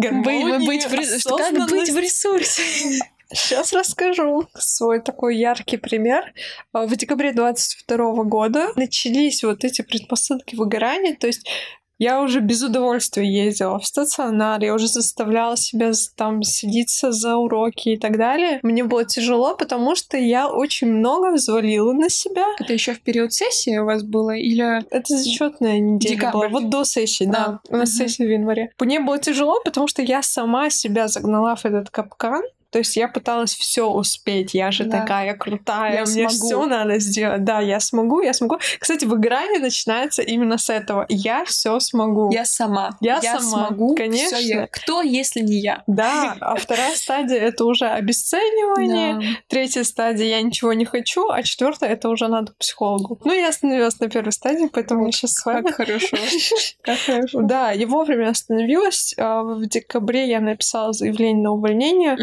[0.65, 2.61] Быть- в что- Как быть в ресурсе?
[3.33, 6.31] Сейчас расскажу свой такой яркий пример.
[6.73, 11.49] А, В декабре 22 года начались вот эти предпосылки выгорания, то есть
[11.97, 17.89] я уже без удовольствия ездила в стационар, я уже заставляла себя там садиться за уроки
[17.89, 18.59] и так далее.
[18.63, 22.45] Мне было тяжело, потому что я очень много взвалила на себя.
[22.59, 24.31] Это еще в период сессии у вас было?
[24.35, 26.33] Или Это зачетная неделя Декабрь.
[26.33, 26.47] была.
[26.49, 27.45] Вот до сессии, да.
[27.45, 27.97] А, У нас мгм.
[27.97, 28.71] сессия в январе.
[28.79, 32.43] Мне было тяжело, потому что я сама себя загнала в этот капкан.
[32.75, 34.53] То есть я пыталась все успеть.
[34.53, 34.99] Я же Да.
[34.99, 36.45] такая крутая, Я мне смогу.
[36.47, 37.45] все надо сделать.
[37.45, 38.57] Да, я смогу, я смогу.
[38.79, 41.05] Кстати, выгорание начинается именно с этого.
[41.07, 42.33] Я все смогу.
[42.33, 42.97] я сама?
[42.99, 43.95] Я сама, смогу.
[43.95, 44.35] конечно.
[44.35, 44.67] Я.
[44.67, 45.83] Кто, если не я?
[45.87, 49.13] Да, а вторая стадия это уже обесценивание.
[49.15, 49.37] Да.
[49.47, 53.21] Третья стадия я ничего не хочу, а четвертая это уже надо к психологу.
[53.23, 55.65] Ну, я остановилась на первой стадии, поэтому я сейчас с вами.
[55.67, 56.17] Как хорошо.
[56.81, 57.41] Как хорошо.
[57.41, 59.15] Да, и вовремя остановилась.
[59.17, 62.17] А, В декабре я написала заявление на увольнение,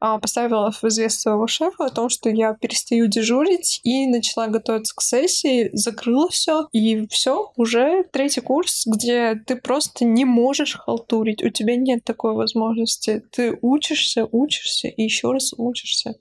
[0.00, 5.02] поставила в известие своего шефа о том, что я перестаю дежурить, и начала готовиться к
[5.02, 11.50] сессии, закрыла все, и все, уже третий курс, где ты просто не можешь халтурить, у
[11.50, 13.22] тебя нет такой возможности.
[13.32, 16.14] Ты учишься, учишься и еще раз учишься.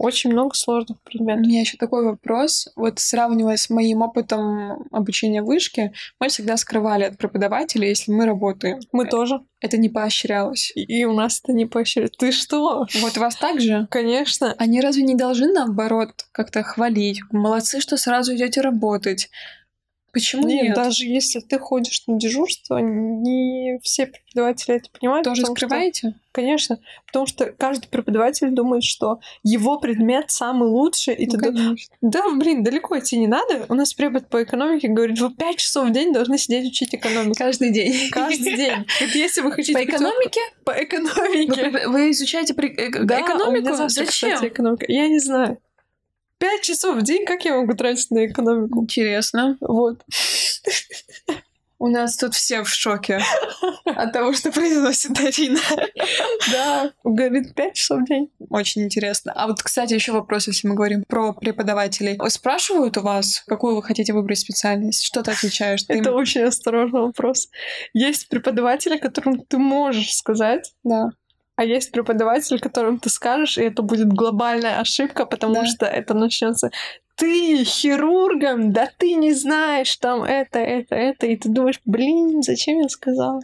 [0.00, 1.46] Очень много сложных У предметов.
[1.46, 2.68] меня еще такой вопрос.
[2.74, 8.24] Вот сравнивая с моим опытом обучения в вышке, мы всегда скрывали от преподавателя, если мы
[8.24, 8.80] работаем.
[8.92, 9.40] Мы тоже.
[9.60, 10.72] Это не поощрялось.
[10.74, 12.16] И и у нас это не поощряет.
[12.16, 12.86] Ты что?
[13.02, 13.88] Вот у вас так же?
[13.90, 14.54] Конечно.
[14.56, 17.20] Они разве не должны, наоборот, как-то хвалить?
[17.30, 19.28] Молодцы, что сразу идете работать.
[20.12, 20.74] Почему Нет, нет?
[20.74, 25.24] даже если ты ходишь на дежурство, не все преподаватели это понимают.
[25.24, 26.14] Тоже потому что- скрываете?
[26.32, 31.96] конечно, потому что каждый преподаватель думает, что его предмет самый лучший, и Ну, ты конечно.
[32.00, 33.66] да, блин, далеко идти не надо.
[33.68, 37.34] У нас препод по экономике говорит, вы пять часов в день должны сидеть учить экономику.
[37.36, 38.10] Каждый день.
[38.10, 38.86] Каждый день.
[39.00, 39.72] Вот если вы хотите...
[39.74, 40.40] По экономике?
[40.64, 41.88] По экономике.
[41.88, 43.88] вы изучаете э- экономику?
[43.88, 44.40] Зачем?
[44.88, 45.58] Я не знаю.
[46.40, 48.80] Пять часов в день, как я могу тратить на экономику?
[48.80, 49.58] Интересно.
[49.60, 50.02] Вот.
[51.78, 53.20] У нас тут все в шоке
[53.84, 55.60] от того, что произносит Арина.
[56.50, 58.30] Да, говорит 5 часов в день.
[58.48, 59.32] Очень интересно.
[59.34, 62.18] А вот, кстати, еще вопрос, если мы говорим про преподавателей.
[62.28, 65.04] Спрашивают у вас, какую вы хотите выбрать специальность?
[65.04, 65.82] Что ты отвечаешь?
[65.82, 65.98] Ты...
[65.98, 67.48] Это очень осторожный вопрос.
[67.92, 70.74] Есть преподаватели, которым ты можешь сказать.
[70.84, 71.10] Да.
[71.60, 75.66] А есть преподаватель, которым ты скажешь, и это будет глобальная ошибка, потому да.
[75.66, 76.70] что это начнется
[77.16, 82.80] ты хирургом, да ты не знаешь там это, это, это, и ты думаешь, блин, зачем
[82.80, 83.42] я сказала?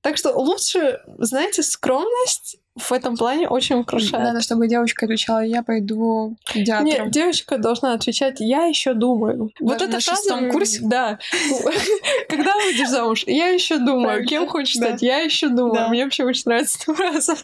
[0.00, 4.24] Так что лучше, знаете, скромность в этом плане очень украшает.
[4.24, 9.50] Надо, чтобы девочка отвечала, я пойду к Нет, девочка должна отвечать, я еще думаю.
[9.58, 10.80] Даже вот это на фраза, шестом курсе?
[10.82, 11.18] Да.
[12.28, 13.24] Когда выйдешь замуж?
[13.26, 14.24] Я еще думаю.
[14.24, 15.02] Кем хочешь стать?
[15.02, 15.88] Я еще думаю.
[15.88, 17.36] Мне вообще очень нравится эта фраза.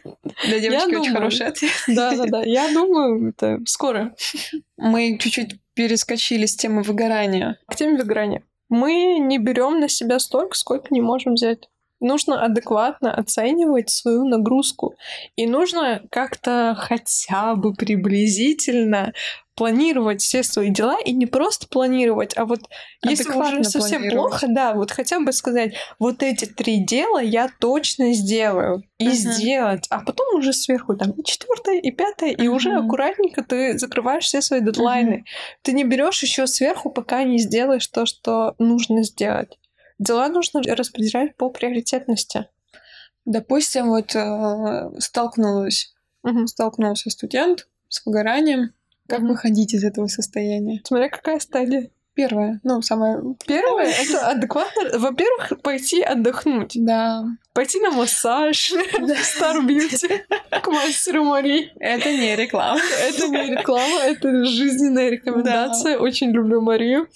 [0.44, 1.72] Для девочки очень хороший ответ.
[1.88, 2.42] Да, да, да.
[2.44, 4.14] Я думаю, это скоро.
[4.76, 7.58] Мы чуть-чуть перескочили с темы выгорания.
[7.66, 8.42] К теме выгорания.
[8.68, 11.68] Мы не берем на себя столько, сколько не можем взять.
[12.00, 14.94] Нужно адекватно оценивать свою нагрузку.
[15.36, 19.12] И нужно как-то хотя бы приблизительно
[19.56, 22.60] планировать все свои дела и не просто планировать, а вот
[23.02, 28.12] если уже совсем плохо, да, вот хотя бы сказать, вот эти три дела я точно
[28.12, 29.12] сделаю и uh-huh.
[29.12, 32.44] сделать, а потом уже сверху там и четвертое, и пятое, uh-huh.
[32.44, 35.24] и уже аккуратненько ты закрываешь все свои дедлайны.
[35.24, 35.58] Uh-huh.
[35.62, 39.56] Ты не берешь еще сверху, пока не сделаешь то, что нужно сделать.
[39.98, 42.48] Дела нужно распределять по приоритетности.
[43.24, 46.46] Допустим, вот э, столкнулась, угу.
[46.46, 48.72] столкнулся студент с выгоранием.
[49.08, 49.28] Как угу.
[49.28, 50.80] выходить из этого состояния?
[50.84, 51.90] Смотря какая стадия.
[52.16, 53.18] Первое, ну, самое...
[53.46, 54.98] Первое— это адекватно.
[54.98, 56.72] Во-первых, пойти отдохнуть.
[56.74, 57.24] Да.
[57.52, 60.22] Пойти на массаж Star Beauty
[60.62, 61.70] к мастеру Марии.
[61.78, 62.80] Это не реклама.
[63.02, 65.98] Это не реклама, это жизненная рекомендация.
[65.98, 67.06] Очень люблю Марию.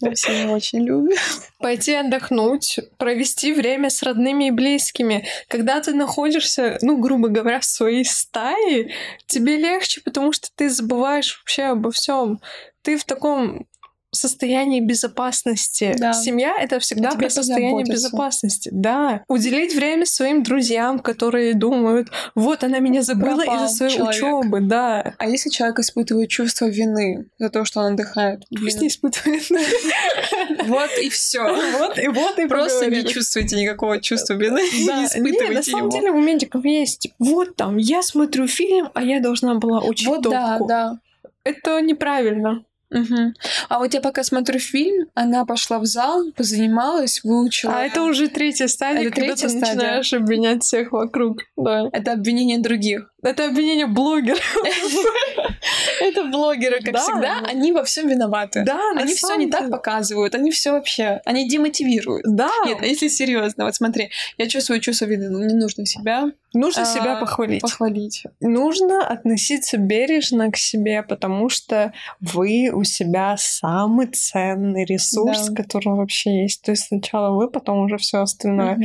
[0.00, 1.16] Я все очень люблю.
[1.58, 5.26] Пойти отдохнуть, провести время с родными и близкими.
[5.48, 8.92] Когда ты находишься, ну, грубо говоря, в своей стае,
[9.26, 12.40] тебе легче, потому что ты забываешь вообще обо всем.
[12.82, 13.66] Ты в таком
[14.14, 15.94] состоянии безопасности.
[15.98, 16.12] Да.
[16.12, 18.70] Семья это всегда про состояние безопасности.
[18.72, 19.22] Да.
[19.28, 25.14] Уделить время своим друзьям, которые думают, вот она меня забыла из-за своей учебы, да.
[25.18, 28.42] А если человек испытывает чувство вины за то, что он отдыхает?
[28.50, 29.42] Пусть не испытывает.
[30.66, 31.42] Вот и все.
[31.78, 34.60] Вот и вот и просто не чувствуете никакого чувства вины.
[34.60, 37.08] Не испытывайте На самом деле у медиков есть.
[37.18, 40.98] Вот там, я смотрю фильм, а я должна была учить Вот да, да.
[41.44, 42.64] Это неправильно.
[42.94, 43.34] Угу.
[43.68, 47.74] А вот я пока смотрю фильм, она пошла в зал, позанималась, выучила.
[47.74, 49.74] А это уже третья стадия, это когда третья ты стадия.
[49.74, 51.42] начинаешь обвинять всех вокруг.
[51.56, 51.88] Да.
[51.92, 53.10] Это обвинение других.
[53.24, 54.40] Это обвинение блогеров.
[56.00, 58.64] Это блогеры, как всегда, они во всем виноваты.
[58.64, 62.24] Да, они все не так показывают, они все вообще, они демотивируют.
[62.26, 62.50] Да.
[62.66, 66.30] Нет, если серьезно, вот смотри, я чувствую чувство вины, ну не нужно себя.
[66.52, 67.62] Нужно а, себя похвалить.
[67.62, 68.24] Похвалить.
[68.40, 76.42] Нужно относиться бережно к себе, потому что вы у себя самый ценный ресурс, который вообще
[76.42, 76.62] есть.
[76.62, 78.78] То есть сначала вы, потом уже все остальное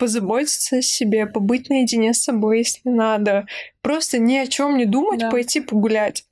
[0.00, 3.46] позаботиться о себе, побыть наедине с собой, если надо.
[3.82, 5.30] Просто ни о чем не думать, да.
[5.30, 6.24] пойти погулять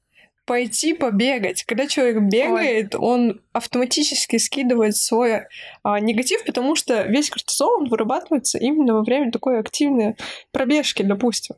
[0.47, 1.65] пойти побегать.
[1.65, 3.01] Когда человек бегает, Ой.
[3.01, 5.43] он автоматически скидывает свой
[5.83, 10.17] а, негатив, потому что весь кортизол он вырабатывается именно во время такой активной
[10.51, 11.57] пробежки, допустим.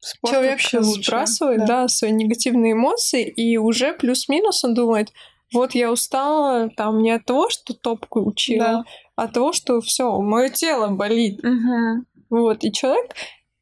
[0.00, 1.66] Спорт человек сбрасывает, да.
[1.66, 5.10] да, свои негативные эмоции, и уже плюс-минус он думает,
[5.54, 8.84] вот я устала там не от того, что топку учила, да.
[9.16, 11.40] От того, что все, мое тело болит.
[11.44, 12.04] Угу.
[12.30, 13.14] Вот, и человек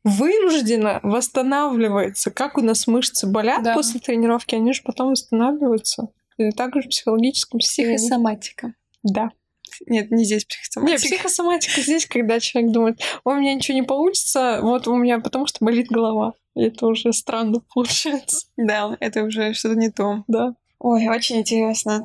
[0.04, 2.30] вынужденно восстанавливается.
[2.30, 3.74] Как у нас мышцы болят да.
[3.74, 6.08] после тренировки, они же потом восстанавливаются.
[6.38, 7.96] И также в психологическом состоянии.
[7.96, 8.74] Психосоматика.
[9.02, 9.30] Да.
[9.86, 10.92] Нет, не здесь психосоматика.
[10.92, 15.46] Нет, психосоматика здесь, когда человек думает, у меня ничего не получится, вот у меня потому
[15.46, 16.34] что болит голова.
[16.54, 18.46] И это уже странно получается.
[18.56, 20.24] Да, это уже что-то не то.
[20.28, 20.54] Да.
[20.78, 22.04] Ой, очень интересно.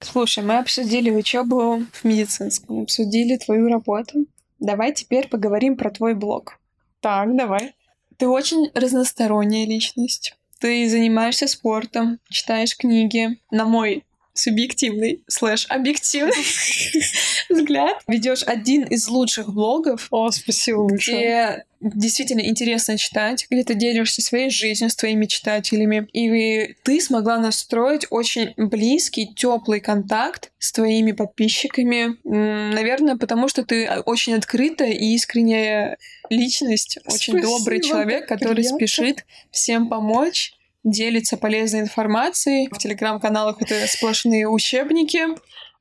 [0.00, 4.26] Слушай, мы обсудили учебу в медицинском, обсудили твою работу.
[4.58, 6.58] Давай теперь поговорим про твой блог.
[7.00, 7.74] Так, давай.
[8.16, 10.36] Ты очень разносторонняя личность.
[10.58, 13.38] Ты занимаешься спортом, читаешь книги.
[13.50, 14.04] На мой
[14.40, 16.32] субъективный слэш объективный
[17.48, 18.02] взгляд.
[18.06, 20.08] Ведешь один из лучших блогов.
[20.10, 21.18] О, спасибо большое.
[21.18, 26.08] Где действительно интересно читать, где ты делишься своей жизнью с твоими читателями.
[26.12, 32.16] И ты смогла настроить очень близкий, теплый контакт с твоими подписчиками.
[32.24, 35.96] Наверное, потому что ты очень открытая и искренняя
[36.28, 38.78] личность, очень Спасибо, добрый человек, который приятно.
[38.78, 40.52] спешит всем помочь
[40.84, 42.68] делится полезной информацией.
[42.70, 45.20] В телеграм-каналах это сплошные учебники.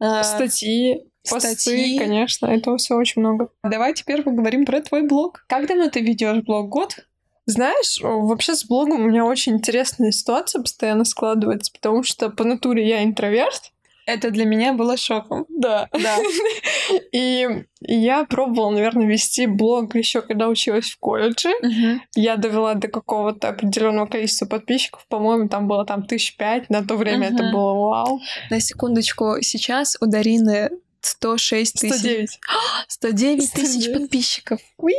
[0.01, 1.97] э, Статьи, посты, статьи.
[1.97, 3.49] конечно, этого все очень много.
[3.63, 5.45] Давай теперь поговорим про твой блог.
[5.47, 6.69] Как давно ты ведешь блог?
[6.69, 7.05] Год?
[7.45, 12.87] Знаешь, вообще с блогом у меня очень интересная ситуация постоянно складывается, потому что по натуре
[12.87, 13.71] я интроверт,
[14.09, 15.45] это для меня было шоком.
[15.49, 15.87] Да.
[15.93, 16.17] Да.
[17.11, 17.47] И
[17.81, 21.49] я пробовала, наверное, вести блог еще когда училась в колледже.
[21.61, 22.01] Угу.
[22.15, 25.05] Я довела до какого-то определенного количества подписчиков.
[25.07, 26.69] По-моему, там было там тысяч пять.
[26.69, 27.35] На то время угу.
[27.35, 28.19] это было вау.
[28.49, 30.71] На секундочку, сейчас у Дарины
[31.01, 31.99] 106 тысяч.
[31.99, 32.39] 109.
[32.87, 34.59] 109 тысяч подписчиков.
[34.77, 34.93] Уи!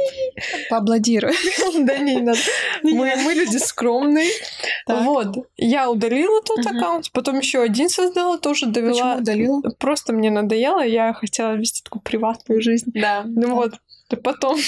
[0.68, 1.34] Поаплодирую.
[1.80, 2.38] Да не, не надо.
[2.82, 4.30] Мы, мы люди скромные.
[4.86, 5.48] Вот.
[5.56, 8.92] Я удалила тот аккаунт, потом еще один создала, тоже довела.
[8.92, 9.62] Почему удалила?
[9.78, 12.90] Просто мне надоело, я хотела вести такую приватную жизнь.
[12.94, 13.24] Да.
[13.26, 13.74] Ну вот.
[14.24, 14.58] Потом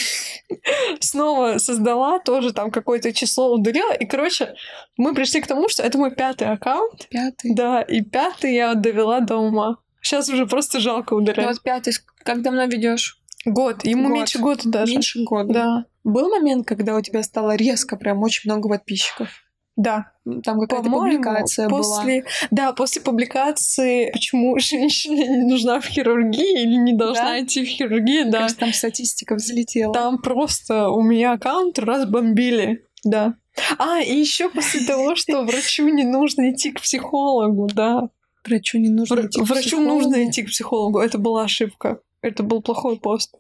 [1.01, 3.93] снова создала, тоже там какое-то число удалила.
[3.93, 4.55] И, короче,
[4.97, 7.09] мы пришли к тому, что это мой пятый аккаунт.
[7.11, 7.55] Пятый?
[7.55, 9.79] Да, и пятый я довела до ума.
[10.03, 11.39] Сейчас уже просто жалко удалять.
[11.39, 11.95] Ну вот пятый,
[12.25, 13.19] как давно ведешь?
[13.45, 13.85] Год.
[13.85, 14.13] Ему Год.
[14.13, 14.93] меньше года даже.
[14.93, 15.53] Меньше года.
[15.53, 15.85] Да.
[16.05, 19.29] Был момент, когда у тебя стало резко прям очень много подписчиков?
[19.77, 20.13] Да.
[20.45, 22.21] Там какая-то публикация после...
[22.21, 22.31] была.
[22.51, 27.41] Да, после публикации «Почему женщина не нужна в хирургии или не должна да?
[27.41, 28.39] идти в хирургию», Мне да.
[28.41, 29.95] Кажется, там статистика взлетела.
[29.95, 33.35] Там просто у меня аккаунт разбомбили, да.
[33.79, 38.11] А, и еще после того, что врачу не нужно идти к психологу, да.
[38.47, 39.91] Врачу не нужно Вр- идти к Врачу психологу.
[39.95, 40.99] нужно идти к психологу.
[41.01, 42.01] Это была ошибка.
[42.23, 43.35] Это был плохой пост.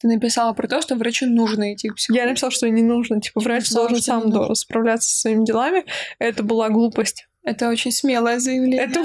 [0.00, 2.22] Ты написала про то, что врачу нужно идти к психологу.
[2.22, 3.20] Я написала, что не нужно.
[3.20, 4.54] Типа, врач написала, должен сам нужно.
[4.54, 5.84] справляться со своими делами.
[6.18, 7.28] Это была глупость.
[7.44, 8.82] Это очень смелое заявление.
[8.84, 9.04] Это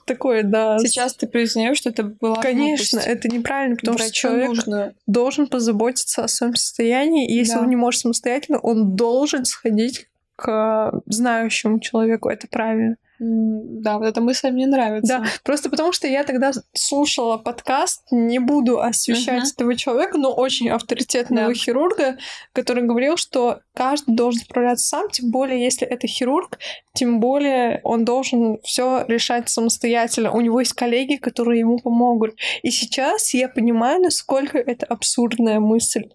[0.06, 0.78] такое, да.
[0.78, 3.16] Сейчас ты признаешь, что это была Конечно, глупость.
[3.18, 4.94] это неправильно, потому что человек нужно.
[5.06, 7.60] должен позаботиться о своем состоянии, и если Да.
[7.60, 12.28] он не может самостоятельно, он должен сходить к знающему человеку.
[12.28, 12.96] Это правильно.
[13.20, 15.18] Да, вот эта мысль мне нравится.
[15.20, 19.50] Да, просто потому что я тогда слушала подкаст, не буду освещать Мгм.
[19.54, 21.54] этого человека, но очень авторитетного Да.
[21.54, 22.18] хирурга,
[22.52, 26.58] который говорил, что каждый должен справляться сам, тем более если это хирург,
[26.92, 30.32] тем более он должен все решать самостоятельно.
[30.32, 32.34] У него есть коллеги, которые ему помогут.
[32.62, 36.08] И сейчас я понимаю, насколько это абсурдная мысль.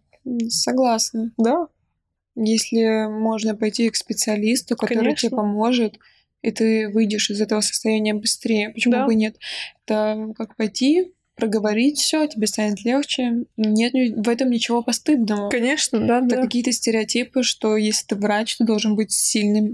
[0.49, 1.31] Согласна.
[1.37, 1.67] Да,
[2.35, 5.29] Если можно пойти к специалисту, который Конечно.
[5.29, 5.95] тебе поможет,
[6.41, 8.69] и ты выйдешь из этого состояния быстрее.
[8.69, 9.05] Почему Да.
[9.05, 9.37] бы нет?
[9.85, 13.45] Это как пойти, проговорить все, тебе станет легче.
[13.55, 15.49] Нет в этом ничего постыдного.
[15.49, 16.41] конечно, да, Это да.
[16.41, 19.73] какие-то стереотипы, что если ты врач, ты должен быть сильным,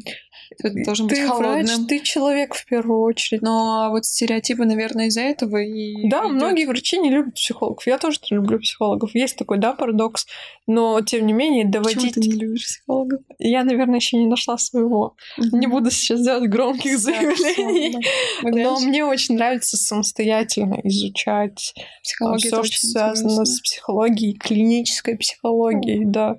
[0.58, 1.66] ты должен быть Ты холодным.
[1.66, 3.42] врач, ты человек в первую очередь.
[3.42, 6.32] Но вот стереотипы, наверное, из-за этого и Да, идёт.
[6.34, 7.86] многие врачи не любят психологов.
[7.88, 9.14] Я тоже не люблю психологов.
[9.16, 10.26] Есть такой, да, парадокс.
[10.68, 12.14] Но, тем не менее, Почему доводить...
[12.16, 13.22] ты не любишь психологов?
[13.40, 15.16] Я, наверное, еще не нашла своего.
[15.38, 17.98] Не буду сейчас делать громких заявлений.
[18.44, 18.50] да.
[18.52, 21.74] Но мне очень нравится самостоятельно изучать
[22.04, 26.38] Психология все, что связано с психологией, клинической психологией, да.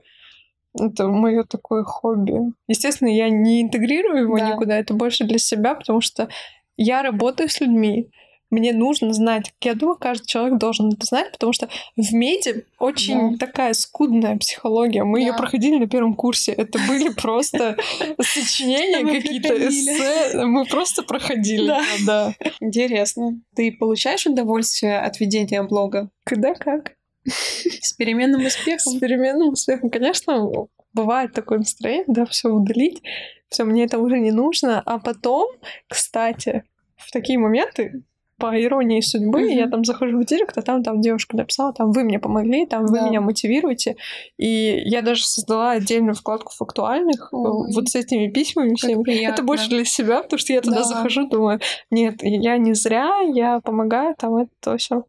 [0.78, 2.34] Это мое такое хобби.
[2.68, 4.50] Естественно, я не интегрирую его Да.
[4.52, 6.28] никуда, это больше для себя, потому что
[6.76, 8.10] я работаю с людьми.
[8.48, 9.52] Мне нужно знать.
[9.60, 15.02] Я думаю, каждый человек должен это знать, потому что в меди очень такая скудная психология.
[15.02, 15.38] Мы ее Да.
[15.38, 16.52] проходили на первом курсе.
[16.52, 17.76] Это были просто
[18.20, 20.44] сочинения, какие-то эссе.
[20.44, 21.66] Мы просто проходили.
[21.66, 21.82] Да.
[22.06, 22.34] да.
[22.60, 23.40] Интересно.
[23.56, 26.08] Ты получаешь удовольствие от ведения блога?
[26.24, 26.92] Когда как?
[27.82, 29.00] С переменным С успехом?
[29.00, 30.50] переменным успехом, конечно,
[30.92, 33.02] бывает такое настроение, да, все удалить,
[33.48, 34.82] все, мне это уже не нужно.
[34.84, 35.48] А потом,
[35.88, 36.64] кстати,
[36.96, 38.02] в такие моменты,
[38.38, 39.48] по иронии судьбы, Мгм.
[39.56, 42.84] я там захожу в директ, а там, там девушка написала, там вы мне помогли, там
[42.84, 43.08] вы Да.
[43.08, 43.96] меня мотивируете.
[44.36, 47.72] И я даже создала отдельную вкладку в актуальных э, Ой.
[47.74, 49.02] вот с этими письмами Как всеми.
[49.02, 49.32] приятно.
[49.32, 50.84] Это больше для себя, потому что я туда Да.
[50.84, 51.60] захожу, думаю,
[51.90, 55.04] нет, я не зря, я помогаю, там это все.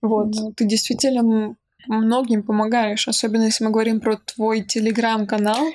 [0.00, 0.28] Вот.
[0.34, 1.54] Ну, Ты действительно
[1.86, 5.66] многим помогаешь, особенно если мы говорим про твой телеграм-канал.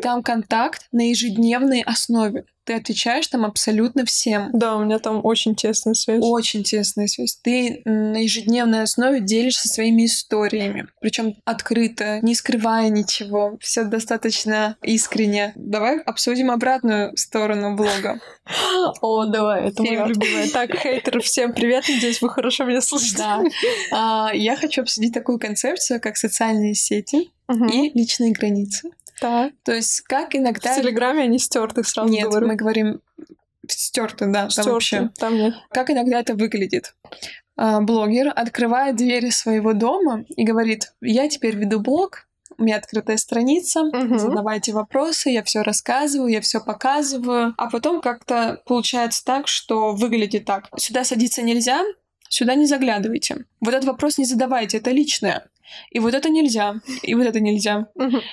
[0.00, 2.44] Там контакт на ежедневной основе.
[2.64, 4.50] Ты отвечаешь там абсолютно всем.
[4.52, 6.20] Да, у меня там очень тесная связь.
[6.22, 7.36] Очень тесная связь.
[7.42, 10.86] Ты на ежедневной основе делишься своими историями.
[11.00, 13.58] Причем открыто, не скрывая ничего.
[13.60, 15.52] Все достаточно искренне.
[15.56, 18.20] Давай обсудим обратную сторону блога.
[19.00, 20.48] О, давай, это моя любимая.
[20.48, 23.18] Так, хейтеры, всем привет, надеюсь, вы хорошо меня слышите.
[23.18, 23.42] Да.
[23.92, 27.30] А, Я хочу обсудить такую концепцию, как социальные сети
[27.72, 28.90] и личные границы.
[29.22, 29.52] Так.
[29.62, 30.74] То есть как В иногда...
[30.74, 32.48] Телеграме они стерты, сразу Нет, говорю.
[32.48, 33.00] мы говорим
[33.68, 35.10] стерты, да, там Стёрты, вообще.
[35.16, 35.54] Там нет.
[35.70, 36.96] Как иногда это выглядит?
[37.56, 42.26] А, Блогер открывает двери своего дома и говорит, я теперь веду блог,
[42.58, 44.18] у меня открытая страница, угу.
[44.18, 47.54] задавайте вопросы, я все рассказываю, я все показываю.
[47.56, 50.68] А потом как-то получается так, что выглядит так.
[50.76, 51.80] Сюда садиться нельзя,
[52.28, 53.46] сюда не заглядывайте.
[53.60, 55.46] Вот этот вопрос не задавайте, это личное.
[55.90, 57.88] И вот это нельзя, и вот это нельзя.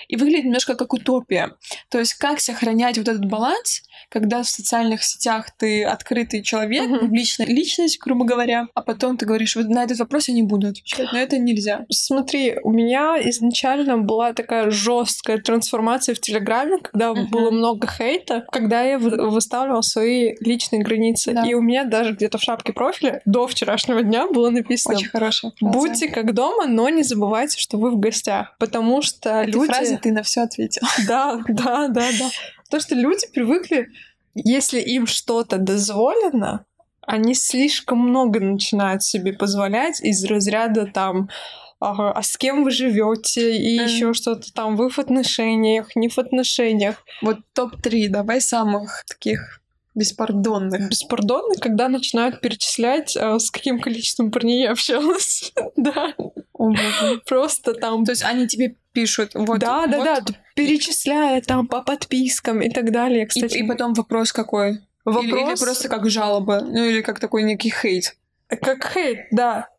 [0.08, 1.56] И выглядит немножко как утопия.
[1.90, 7.00] То есть как сохранять вот этот баланс, когда в социальных сетях ты открытый человек, uh
[7.00, 10.68] публичная личность, грубо говоря, а потом ты говоришь, вот на этот вопрос я не буду
[10.68, 11.86] отвечать, но это нельзя.
[11.90, 18.46] Смотри, у меня изначально была такая жесткая трансформация в Телеграме, когда uh было много хейта,
[18.52, 21.34] когда я выставляла свои личные границы.
[21.34, 21.46] Да.
[21.46, 25.52] И у меня даже где-то в шапке профиля до вчерашнего дня было написано Очень хорошая
[25.62, 29.68] «Будьте как дома, но не забывайте забывайте, что вы в гостях, потому что Этой люди...
[29.68, 30.82] фразе ты на все ответил.
[31.08, 32.30] Да, да, да, да.
[32.70, 33.90] Потому что люди привыкли,
[34.36, 36.66] если им что-то дозволено,
[37.02, 41.30] они слишком много начинают себе позволять из разряда там
[41.80, 43.84] ага, а с кем вы живете и mm.
[43.84, 47.04] еще что-то там, вы в отношениях, не в отношениях.
[47.22, 49.62] Вот топ-3 давай самых таких
[49.96, 50.90] Беспардонных.
[50.90, 55.52] Беспардонных, когда начинают перечислять, э, с каким количеством парней я общалась.
[55.76, 56.14] да.
[57.26, 58.06] Просто там...
[58.06, 59.60] То есть они тебе пишут, вот...
[59.60, 60.26] Да, да, да,
[60.56, 63.58] перечисляя там по подпискам и так далее, кстати.
[63.58, 64.80] И, потом вопрос какой?
[65.06, 65.26] Вопрос...
[65.26, 68.16] Или, или просто как жалоба, ну или как такой некий хейт.
[68.48, 69.70] Как хейт, да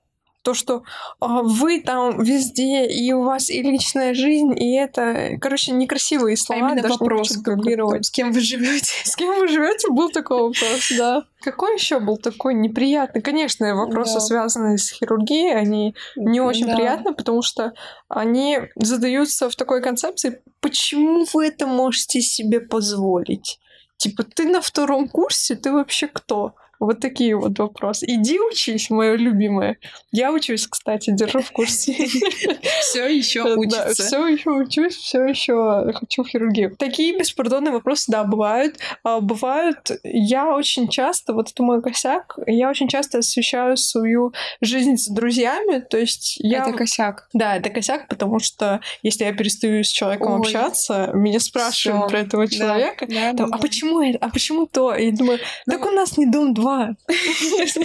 [0.42, 0.84] то, что
[1.20, 6.60] а, вы там везде, и у вас и личная жизнь, и это, короче, некрасивые слова.
[6.60, 8.92] А именно даже вопрос, не с кем вы живете?
[9.04, 11.24] С кем вы живете, был такой вопрос, да.
[11.42, 13.22] Какой еще был такой неприятный?
[13.22, 14.20] Конечно, вопросы, да.
[14.20, 16.76] связанные с хирургией, они не очень да.
[16.76, 17.72] приятны, потому что
[18.08, 23.58] они задаются в такой концепции, почему вы это можете себе позволить?
[23.96, 26.54] Типа, ты на втором курсе, ты вообще кто?
[26.80, 28.06] Вот такие вот вопросы.
[28.08, 29.76] Иди учись, мое любимое.
[30.12, 31.92] Я учусь, кстати, держу в курсе.
[32.80, 34.02] Все еще учиться.
[34.02, 36.74] Все еще учусь, все еще хочу хирургию.
[36.76, 38.78] Такие беспардонные вопросы, да, бывают.
[39.04, 44.96] А, бывают, я очень часто, вот это мой косяк, я очень часто освещаю свою жизнь
[44.96, 46.62] с друзьями, то есть я...
[46.62, 47.28] Это косяк.
[47.34, 52.48] Да, это косяк, потому что если я перестаю с человеком общаться, меня спрашивают про этого
[52.48, 53.06] человека,
[53.38, 54.94] а почему это, а почему то?
[54.94, 56.96] И я думаю, ну так у нас не дом два права.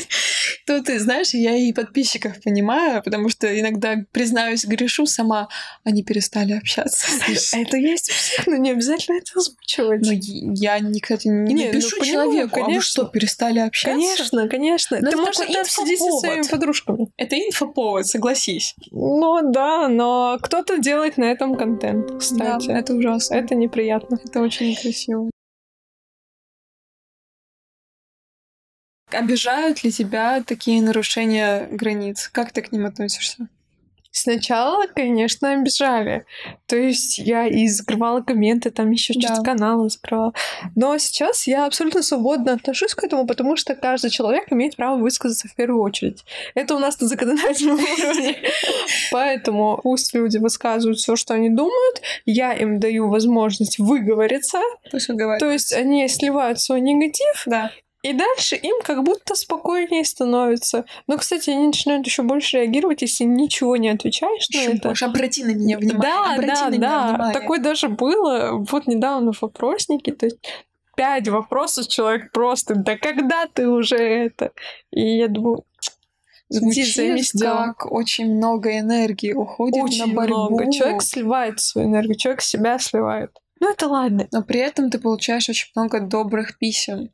[0.67, 5.47] Ну, Тут, знаешь, я и подписчиков понимаю, потому что иногда, признаюсь, грешу сама,
[5.83, 7.05] они перестали общаться.
[7.53, 8.11] А это есть
[8.47, 10.01] но не обязательно это озвучивать.
[10.01, 13.97] Ну, но я, никогда не ну пишу человеку, а что, перестали общаться?
[13.97, 14.99] Конечно, конечно.
[14.99, 17.07] Ты можешь это обсудить со своими подружками.
[17.17, 18.75] Это инфоповод, согласись.
[18.91, 22.69] Ну да, но кто-то делает на этом контент, кстати.
[22.69, 23.35] это ужасно.
[23.35, 24.19] Это неприятно.
[24.23, 25.29] Это очень некрасиво.
[29.15, 32.29] Обижают ли тебя такие нарушения границ?
[32.31, 33.47] Как ты к ним относишься?
[34.17, 36.25] Сначала, конечно, обижали.
[36.67, 39.19] То есть я и закрывала комменты, там еще да.
[39.19, 40.33] что-то каналы закрывала.
[40.73, 45.49] Но сейчас я абсолютно свободно отношусь к этому, потому что каждый человек имеет право высказаться
[45.49, 46.23] в первую очередь.
[46.53, 48.37] Это у нас на законодательном уровне.
[49.11, 52.01] Поэтому пусть люди высказывают все, что они думают.
[52.25, 54.61] Я им даю возможность выговориться.
[55.39, 57.43] То есть они сливают свой негатив.
[58.05, 60.85] И дальше им как будто спокойнее становится.
[61.07, 64.89] Но, кстати, они начинают еще больше реагировать, если ничего не отвечаешь на это.
[64.89, 66.01] Больше обрати на меня внимание.
[66.01, 67.09] Да, обрати да, на да.
[67.09, 67.33] Внимание.
[67.33, 68.63] Такое даже было.
[68.69, 70.11] Вот недавно в вопроснике.
[70.11, 70.37] То есть
[70.95, 74.51] пять вопросов человек просто, да когда ты уже это?
[74.91, 75.63] И я думаю,
[76.47, 80.49] Звучит как очень много энергии уходит очень на борьбу.
[80.49, 80.71] Много.
[80.71, 83.31] Человек сливает свою энергию, человек себя сливает.
[83.59, 84.27] Ну это ладно.
[84.31, 87.09] Но при этом ты получаешь очень много добрых писем.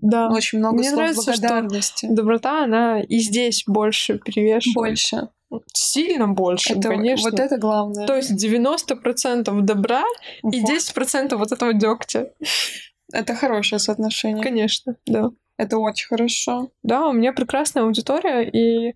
[0.00, 0.28] Да.
[0.28, 2.06] Очень много Мне слов нравится, благодарности.
[2.06, 4.74] Что доброта, она и здесь больше перевешивает.
[4.74, 5.28] Больше.
[5.72, 7.30] Сильно больше, это, конечно.
[7.30, 8.06] Вот это главное.
[8.06, 10.02] То есть 90% добра
[10.42, 10.54] вот.
[10.54, 12.32] и 10% вот этого дегтя.
[13.12, 14.42] Это хорошее соотношение.
[14.42, 15.30] Конечно, да.
[15.56, 16.70] Это очень хорошо.
[16.82, 18.94] Да, у меня прекрасная аудитория, и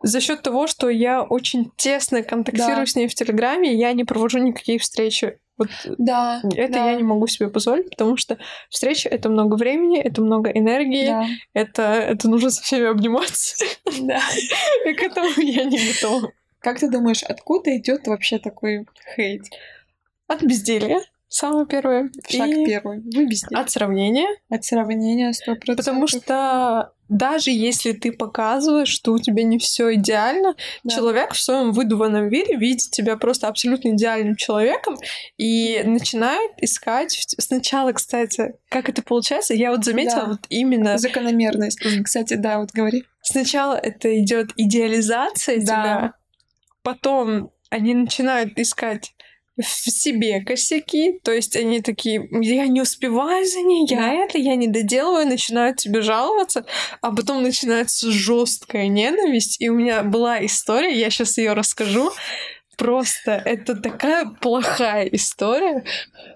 [0.00, 2.86] за счет того, что я очень тесно контактирую да.
[2.86, 6.90] с ней в Телеграме, я не провожу никакие встречи вот да, это да.
[6.90, 8.38] я не могу себе позволить, потому что
[8.70, 11.26] встреча это много времени, это много энергии, да.
[11.52, 13.64] это, это нужно со всеми обниматься.
[14.00, 14.20] Да.
[14.86, 16.32] И к этому я не готова.
[16.60, 18.86] Как ты думаешь, откуда идет вообще такой
[19.16, 19.42] хейт?
[20.28, 21.00] От безделья.
[21.28, 22.10] Самое первое.
[22.28, 23.00] Шаг и первый.
[23.00, 23.60] Вы безделье.
[23.60, 24.28] От сравнения.
[24.48, 25.76] От сравнения, сто процентов.
[25.84, 30.54] Потому что даже если ты показываешь, что у тебя не все идеально,
[30.84, 30.94] да.
[30.94, 34.96] человек в своем выдуманном виде видит тебя просто абсолютно идеальным человеком
[35.36, 40.26] и начинает искать сначала, кстати, как это получается, я вот заметила да.
[40.28, 41.80] вот именно закономерность.
[42.04, 43.04] Кстати, да, вот говори.
[43.22, 45.62] Сначала это идет идеализация да.
[45.62, 46.12] тебя,
[46.82, 49.12] потом они начинают искать
[49.58, 54.12] в себе косяки, то есть они такие, я не успеваю за ней, я Да.
[54.12, 56.64] это, я не доделываю, начинают тебе жаловаться,
[57.00, 62.10] а потом начинается жесткая ненависть, и у меня была история, я сейчас ее расскажу,
[62.76, 65.82] Просто это такая плохая история.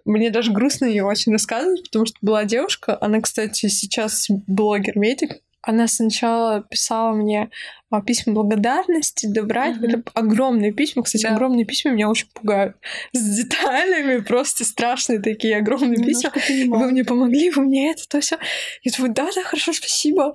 [0.04, 5.40] Мне даже грустно ее очень рассказывать, потому что была девушка, она, кстати, сейчас блогер-медик.
[5.62, 7.48] Она сначала писала мне
[7.90, 9.68] а, письма благодарности, добра.
[9.68, 9.84] Мгм.
[9.84, 11.02] Это огромные письма.
[11.04, 11.34] Кстати, Да.
[11.34, 12.76] огромные письма меня очень пугают.
[13.12, 16.32] С деталями, просто страшные такие огромные письма.
[16.78, 18.38] Вы мне помогли, вы мне это, то все.
[18.82, 20.34] Я думаю, да, да, хорошо, спасибо.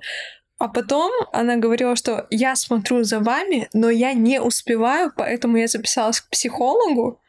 [0.58, 5.68] А потом она говорила, что я смотрю за вами, но я не успеваю, поэтому я
[5.68, 7.20] записалась к психологу.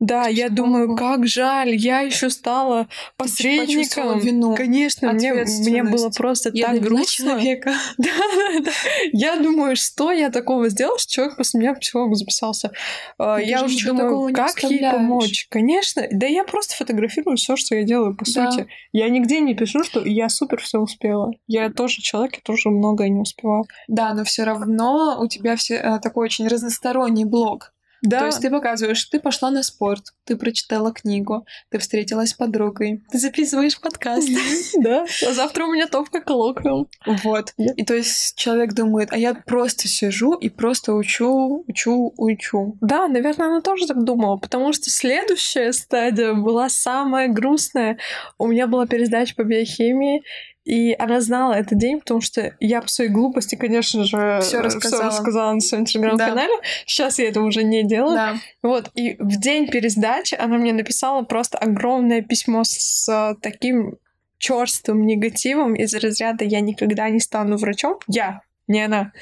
[0.00, 2.86] Да, я думаю, как жаль, я еще стала
[3.16, 4.18] посредником.
[4.20, 7.24] вину, Конечно, мне, мне было просто Я так грустно.
[7.24, 7.72] человека.
[7.98, 8.70] Да, да, да.
[9.12, 12.70] Я думаю, что я такого сделала, что человек после меня психологу записался.
[13.18, 15.46] А, ты Я же уже думаю, как ей помочь?
[15.50, 16.06] Конечно.
[16.12, 18.50] Да я просто фотографирую все, что я делаю, по Да.
[18.50, 18.68] сути.
[18.92, 21.32] Я нигде не пишу, что я супер все успела.
[21.46, 23.64] Я тоже человек, я тоже многое не успевала.
[23.88, 27.72] Да, но все равно у тебя все э, такой очень разносторонний блог.
[28.02, 32.34] Да, То есть ты показываешь, ты пошла на спорт, ты прочитала книгу, ты встретилась с
[32.34, 34.28] подругой, ты записываешь подкаст.
[34.78, 35.04] да.
[35.26, 36.88] А завтра у меня топка коллоквиум.
[37.06, 37.54] Вот.
[37.56, 42.76] И то есть человек думает, а я просто сижу и просто учу, учу, учу.
[42.80, 47.98] Да, наверное, она тоже так думала, потому что следующая стадия была самая грустная.
[48.38, 50.22] У меня была пересдача по биохимии,
[50.68, 54.60] и она знала этот день, потому что я по своей глупости, конечно же, Всё э,
[54.60, 55.04] рассказала.
[55.04, 56.52] рассказала на своем телеграм-канале.
[56.84, 58.14] Сейчас я это уже не делаю.
[58.14, 58.34] Да.
[58.62, 63.96] Вот, и в день пересдачи она мне написала просто огромное письмо с таким
[64.36, 67.98] черствым негативом из разряда «я никогда не стану врачом».
[68.06, 69.12] Я, не она.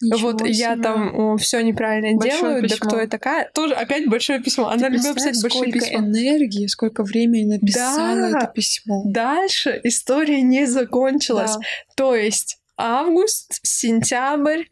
[0.00, 0.82] Ничего вот я себе.
[0.82, 2.88] там все неправильно Большое делаю, да письмо.
[2.88, 3.50] кто я такая.
[3.52, 4.68] Тоже опять большое письмо.
[4.68, 5.98] Она Ты любила представляешь, писать большие сколько письма.
[6.06, 8.38] энергии, сколько времени написала Да.
[8.38, 9.02] это письмо.
[9.06, 11.56] Дальше история не закончилась.
[11.56, 11.60] Да.
[11.96, 14.62] То есть август, сентябрь,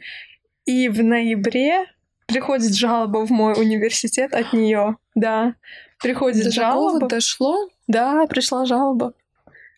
[0.65, 1.85] и в ноябре
[2.27, 4.97] приходит жалоба в мой университет от нее.
[5.17, 5.55] Да,
[6.01, 7.09] приходит До жалоба.
[7.09, 7.69] дошло?
[7.89, 9.15] Да, пришла жалоба.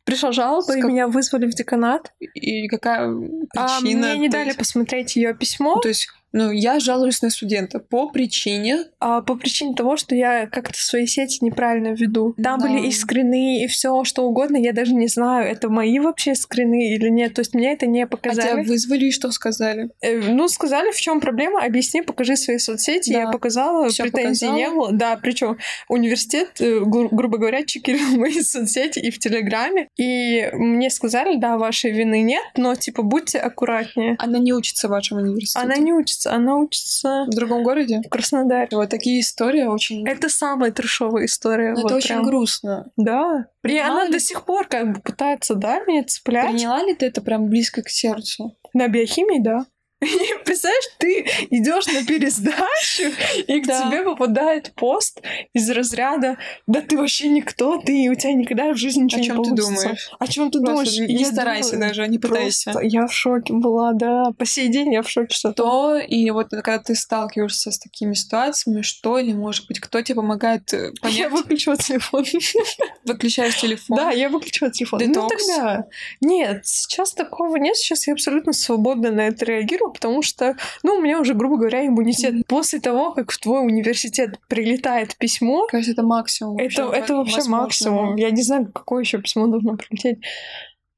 [0.04, 2.12] Пришла жалоба, С и как- меня вызвали в деканат.
[2.18, 3.08] И какая
[3.56, 4.08] А причина?
[4.08, 5.78] мне не дали посмотреть ее письмо.
[5.80, 8.84] То есть, ну, я жалуюсь на студента по причине...
[9.00, 12.34] А, по причине того, что я как-то свои сети неправильно веду.
[12.42, 12.66] Там Да.
[12.68, 14.56] были и скрины, и все что угодно.
[14.56, 17.34] Я даже не знаю, это мои вообще скрины или нет.
[17.34, 18.64] То есть мне это не А тебя показали.
[18.64, 19.90] вызвали и что сказали?
[20.00, 23.12] Э, Ну, сказали, в чем проблема, объясни, покажи свои соцсети.
[23.12, 23.20] Да.
[23.22, 24.74] Я показала, Всё претензий не показала.
[24.74, 24.92] было.
[24.92, 25.58] Да, причем
[25.88, 29.88] университет, э, гру- грубо говоря, чекерил мои соцсети и в Телеграме.
[29.98, 34.16] И мне сказали, да, вашей вины нет, но типа будьте аккуратнее.
[34.18, 35.58] Она не учится в вашем университете?
[35.64, 38.02] Она не учится, она учится В другом городе?
[38.04, 38.68] в Краснодаре.
[38.72, 40.06] Вот такие истории очень...
[40.06, 41.70] Это самая трешовая история.
[41.72, 42.24] Ну, вот это очень прям.
[42.24, 42.90] грустно.
[42.96, 43.46] Да.
[43.48, 46.50] И Приняла она ли- до сих пор как бы пытается, да, меня цеплять.
[46.52, 48.56] Приняла ли ты это прям близко к сердцу?
[48.74, 49.66] На биохимии, да.
[50.02, 50.06] И
[50.44, 53.04] представляешь, ты идешь на пересдачу,
[53.46, 53.82] и к Да.
[53.88, 55.20] тебе попадает пост
[55.54, 56.36] из разряда
[56.66, 59.50] «Да ты вообще никто, ты, у тебя никогда в жизни ничего О не чем ты
[59.50, 59.82] получится».
[59.82, 60.10] думаешь?
[60.18, 61.10] О чем ты Просто думаешь?
[61.10, 62.72] Не Я старайся думаю, даже, не пытайся.
[62.82, 64.32] Я в шоке была, да.
[64.36, 68.14] По сей день я в шоке, что Что, и вот когда ты сталкиваешься с такими
[68.14, 72.24] ситуациями, что или, может быть, кто тебе помогает э, Я понять, выключила телефон.
[73.04, 73.96] выключаешь телефон?
[73.96, 75.00] Да, я выключила телефон.
[75.00, 75.46] Ну Детокс.
[75.46, 75.84] тогда.
[76.20, 77.76] Нет, сейчас такого нет.
[77.76, 81.86] Сейчас я абсолютно свободно на это реагирую, потому что, ну, у меня уже, грубо говоря,
[81.86, 82.34] иммунитет.
[82.34, 82.44] Мгм.
[82.48, 86.58] После того, как в твой университет прилетает письмо, Кажется, это максимум.
[86.58, 88.16] это, вообще это вообще максимум.
[88.16, 90.18] Я не знаю, какое еще письмо должно прилететь.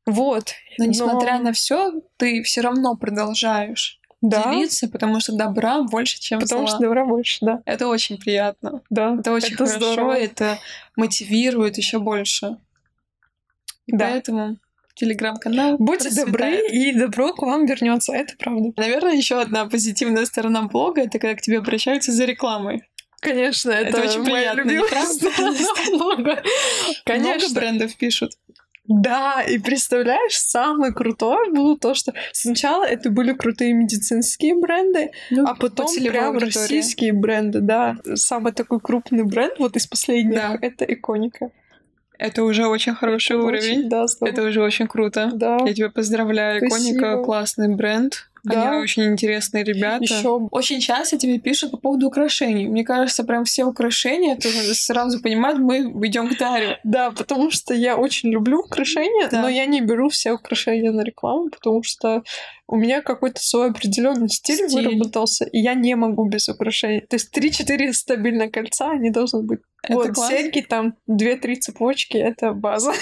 [0.06, 0.52] Вот.
[0.78, 4.42] Но несмотря Но- на все, ты все равно продолжаешь Да.
[4.52, 6.68] делиться, потому что добра больше, чем Потому зла.
[6.76, 7.62] что добра больше, да.
[7.64, 8.82] Это очень приятно.
[8.90, 9.16] Да.
[9.18, 10.12] Это очень хорошо, здорово.
[10.12, 10.58] это
[10.96, 12.56] мотивирует еще больше.
[13.86, 14.08] И Да.
[14.10, 14.56] поэтому
[14.94, 15.76] телеграм-канал.
[15.78, 16.26] Будьте процветает.
[16.32, 18.12] добры, и добро к вам вернется.
[18.12, 18.72] Это правда.
[18.76, 22.82] Наверное, еще одна позитивная сторона блога это когда к тебе обращаются за рекламой.
[23.20, 25.14] Конечно, это, Это очень моя приятно, любимая не правда?
[25.14, 25.58] сторона
[25.90, 26.22] блога.
[26.22, 26.42] Много
[27.04, 27.54] Конечно.
[27.54, 28.32] брендов пишут.
[28.86, 35.46] Да, и представляешь, самое крутое было то, что сначала это были крутые медицинские бренды, Ну,
[35.46, 37.96] а потом целевой прям российские бренды, да.
[38.14, 40.58] Самый такой крупный бренд вот из последних Да.
[40.60, 41.50] это Иконика.
[42.18, 43.88] Это уже очень хороший Очень, уровень.
[43.88, 44.32] да, здорово.
[44.34, 45.30] Это уже очень круто.
[45.34, 45.58] Да.
[45.66, 46.66] Я тебя поздравляю.
[46.66, 46.98] Спасибо.
[46.98, 48.28] Иконика классный бренд.
[48.44, 48.72] Да.
[48.72, 50.04] Они очень интересные ребята.
[50.04, 52.66] Ещё Очень часто тебе пишут по поводу украшений.
[52.66, 56.76] Мне кажется, прям все украшения, ты сразу понимаешь, мы идем к Дарью.
[56.84, 59.40] Да, потому что я очень люблю украшения, Да.
[59.40, 62.22] но я не беру все украшения на рекламу, потому что
[62.68, 64.88] у меня какой-то свой определенный стиль, Стиль.
[64.88, 67.00] выработался, и я не могу без украшений.
[67.00, 70.30] То есть 3-4 стабильно кольца, они должны быть Это вот класс.
[70.30, 72.92] серьги, там две-три цепочки, это база.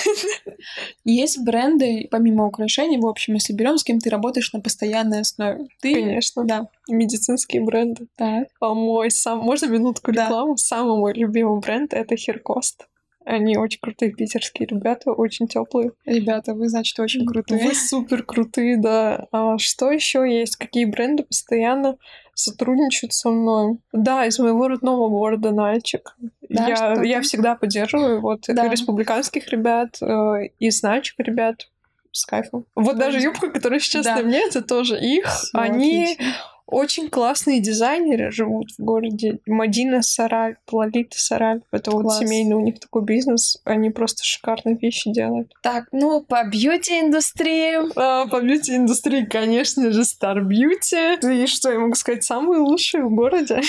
[1.05, 5.67] Есть бренды, помимо украшений, в общем, если берем, с кем ты работаешь на постоянной основе.
[5.81, 6.45] Ты, Конечно.
[6.45, 8.07] да, Медицинские бренды.
[8.17, 8.49] так.
[8.61, 9.39] А мой сам...
[9.39, 10.25] Можно минутку Да.
[10.27, 10.57] рекламу?
[10.57, 12.87] Самый мой любимый бренд— это Херкост.
[13.25, 15.93] Они очень крутые питерские ребята, очень теплые.
[16.05, 17.63] Ребята, вы, значит, очень крутые.
[17.65, 19.29] Вы супер крутые, да.
[19.31, 20.57] А что еще есть?
[20.57, 21.99] Какие бренды постоянно
[22.43, 23.79] сотрудничают со мной?
[23.93, 26.17] Да, из моего родного города Нальчик.
[26.49, 28.69] Да, я, я всегда поддерживаю вот Да.
[28.69, 31.69] республиканских ребят, э, из Нальчик ребят
[32.11, 32.67] с кайфом.
[32.75, 34.17] Вот даже юбка, которая сейчас Да.
[34.17, 35.27] на мне, это тоже их.
[35.27, 36.35] Всё Они отлично.
[36.73, 39.39] Очень классные дизайнеры живут в городе.
[39.47, 41.61] Мадина Сараль, Лолита Сараль.
[41.71, 42.19] Это вот Класс.
[42.19, 43.59] семейный у них такой бизнес.
[43.65, 45.53] Они просто шикарные вещи делают.
[45.63, 47.93] Так, ну, по бьюти-индустрии.
[47.97, 51.43] А, по бьюти-индустрии, конечно же, Star Beauty.
[51.43, 53.61] И что я могу сказать, самые лучшие в городе.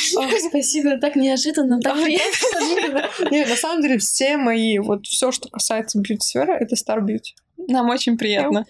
[0.50, 3.10] Спасибо, так неожиданно, так приятно.
[3.32, 7.36] Не, на самом деле, все мои, вот все, что касается бьюти-сферы, это Star Beauty.
[7.68, 8.66] Нам очень приятно.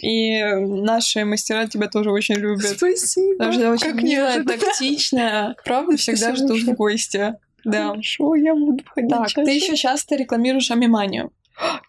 [0.00, 2.66] И наши мастера тебя тоже очень любят.
[2.76, 3.32] Спасибо.
[3.38, 4.58] Потому что очень Как неожиданно.
[4.58, 5.56] тактично.
[5.64, 7.34] Правда, Всегда ждут в гости.
[7.64, 7.90] Да.
[7.90, 9.44] Хорошо, я буду ходить Так, чаще.
[9.44, 11.30] ты еще часто рекламируешь Амиманию.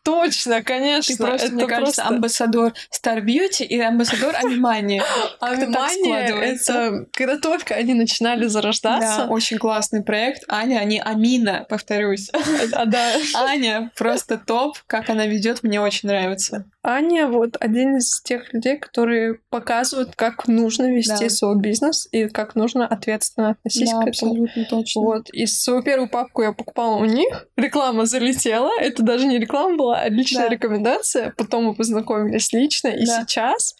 [0.04, 1.16] Точно, Ты конечно.
[1.18, 4.36] просто, это мне кажется, просто- амбассадор Star Beauty и амбассадор.
[4.36, 6.74] А внимание, складывается.
[6.74, 9.26] это когда только они начинали зарождаться.
[9.26, 10.44] Да, очень классный проект.
[10.48, 12.30] Аня, не Амина, повторюсь.
[12.74, 13.14] А, да.
[13.36, 16.66] Аня просто топ, как она ведет, мне очень нравится.
[16.86, 21.30] Аня вот один из тех людей, которые показывают, как нужно вести Да.
[21.30, 24.32] свой бизнес и как нужно ответственно относиться Да, к этому.
[24.34, 25.02] абсолютно точно.
[25.02, 27.48] Вот, и свою первую папку я покупала у них.
[27.56, 28.70] Реклама залетела.
[28.80, 30.50] Это даже не реклама была, а личная Да.
[30.50, 31.34] рекомендация.
[31.38, 32.90] Потом мы познакомились лично.
[32.90, 33.22] И Да.
[33.22, 33.76] сейчас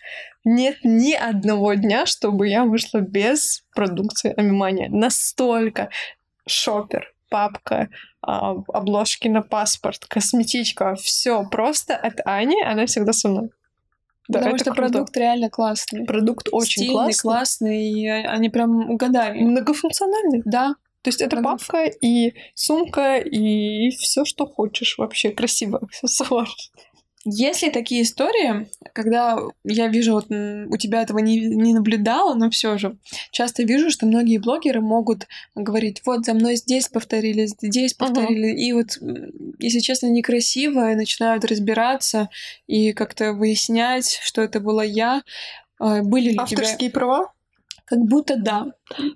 [0.46, 4.88] нет ни одного дня, чтобы я вышла без продукции Амимания.
[4.90, 5.90] Настолько
[6.48, 7.90] шопер, папка,
[8.22, 13.50] а, обложки на паспорт, косметичка, все просто от Ани, она всегда со мной.
[14.30, 14.82] Да, Потому это что круто.
[14.92, 16.06] продукт реально классный.
[16.06, 17.22] Продукт очень Стильный, классный.
[17.22, 19.42] классный, и они прям угадали.
[19.44, 20.42] Многофункциональный.
[20.46, 21.68] Да, То есть это Продукт.
[21.68, 25.32] папка и сумка и все, что хочешь вообще.
[25.32, 26.48] Красиво аксессуар.
[27.26, 32.50] Есть ли такие истории, когда я вижу, вот у тебя этого не, не наблюдала, но
[32.50, 32.98] все же
[33.32, 38.74] часто вижу, что многие блогеры могут говорить, вот за мной здесь повторили, здесь повторили, и
[38.74, 39.00] вот,
[39.60, 42.30] если честно, некрасиво, и начинают разбираться
[42.68, 45.24] и как-то выяснять, что это была я.
[45.80, 46.60] А, Были ли у тебя...
[46.60, 47.32] Авторские права?
[47.86, 48.68] Как будто да.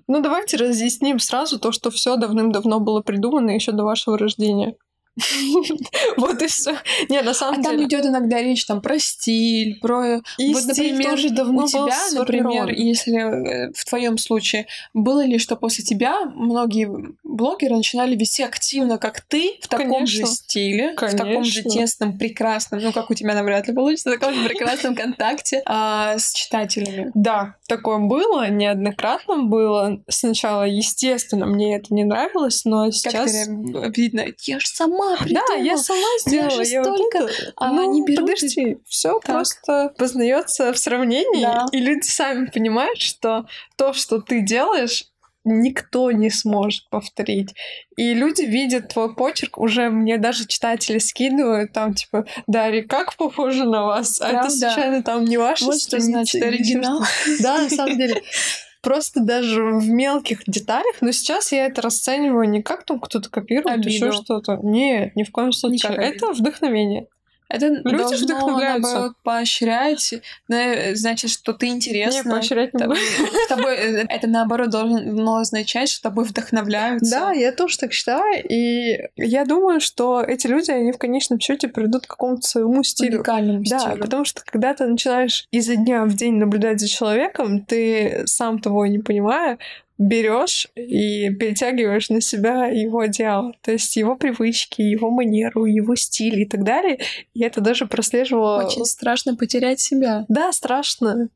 [0.06, 4.76] Ну, давайте разъясним сразу то, что все давным-давно было придумано еще до вашего рождения.
[6.16, 6.76] Вот и все.
[7.08, 7.86] Не, на А самом там деле.
[7.86, 11.68] идет иногда речь там про стиль, про И вот, стиль например, тоже давно у был
[11.68, 16.90] тебя, например, если э, в твоем случае было ли, что после тебя многие
[17.22, 20.36] блогеры начинали вести активно, как ты, в таком же Конечно.
[20.36, 24.34] стиле, в таком же тесном, прекрасном, ну как у тебя навряд ли получится, в таком
[24.34, 27.10] же прекрасном контакте а, с читателями.
[27.14, 30.00] Да, такое было, неоднократно было.
[30.08, 33.32] Сначала, естественно, мне это не нравилось, но Как сейчас...
[33.32, 35.62] ты, видно, я же сама Да, придумала.
[35.62, 36.50] я сама сделала.
[36.50, 39.24] же я вот столько- это- а ну, они берут и- подожди, все Так.
[39.24, 41.66] просто познается в сравнении, Да.
[41.72, 43.46] и люди сами понимают, что
[43.76, 45.04] то, что ты делаешь,
[45.44, 47.54] никто не сможет повторить.
[47.96, 53.64] И люди видят твой почерк, уже мне даже читатели скидывают, там, типа, Дарья, как похоже
[53.64, 54.20] на вас?
[54.20, 54.50] А это Правда?
[54.50, 57.02] случайно там не ваша Вот что страница значит оригинал.
[57.04, 58.22] что-то?» Да, на самом деле.
[58.80, 63.84] Просто даже в мелких деталях, но сейчас я это расцениваю не как там кто-то копирует,
[63.84, 64.60] еще что-то.
[64.62, 65.92] Нет, ни в коем случае.
[65.92, 67.08] Никак Это вдохновение.
[67.50, 68.92] Это Люди должно, вдохновляются.
[68.92, 70.14] наоборот, поощрять,
[70.48, 72.30] да, значит, что ты Не, интересна.
[72.30, 72.98] поощрять не Т- буду.
[73.00, 77.10] с тобой, э, это наоборот должно означать, что тобой вдохновляются.
[77.10, 81.68] Да, я тоже так считаю, и я думаю, что эти люди, они в конечном счете
[81.68, 83.16] придут к какому-то своему стилю.
[83.18, 83.96] уникальному Да, стилю.
[84.02, 88.86] потому что когда ты начинаешь изо дня в день наблюдать за человеком, ты сам того
[88.86, 89.58] не понимая,
[89.98, 93.52] берешь и перетягиваешь на себя его одеяло.
[93.62, 97.00] То есть его привычки, его манеру, его стиль и так далее.
[97.34, 98.64] И это даже прослеживало...
[98.64, 100.24] Очень страшно потерять себя.
[100.28, 101.28] Да, страшно.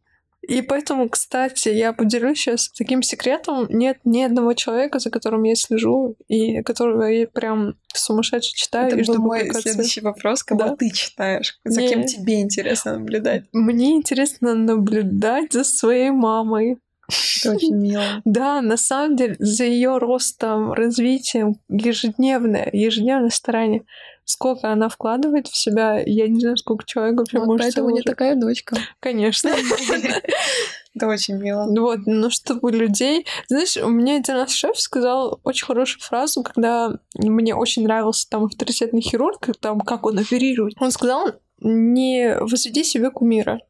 [0.48, 3.66] И поэтому, кстати, я поделюсь сейчас таким секретом.
[3.68, 8.96] Нет ни одного человека, за которым я слежу, и которого я прям сумасшедше читаю это
[8.96, 9.70] и жду был мой публикации.
[9.70, 10.76] следующий вопрос, кого Да.
[10.76, 11.88] ты читаешь, за Не.
[11.88, 13.44] кем тебе интересно наблюдать.
[13.52, 16.78] Мне интересно наблюдать за своей мамой.
[17.09, 18.05] Это очень мило.
[18.24, 23.84] Да, на самом деле, за ее ростом, развитием, ежедневное, ежедневное старание.
[24.24, 27.94] Сколько она вкладывает в себя, я не знаю, сколько человек вообще Вот может поэтому меня
[27.96, 28.07] вложить.
[28.07, 28.76] такая дочка.
[29.00, 29.48] Конечно.
[30.94, 31.66] Это очень мило.
[31.68, 33.26] Вот, ну чтобы людей...
[33.48, 38.44] Знаешь, у меня один раз шеф сказал очень хорошую фразу, когда мне очень нравился там
[38.44, 40.74] авторитетный хирург, там как он оперирует.
[40.80, 43.61] Он сказал, не возведи себе кумира.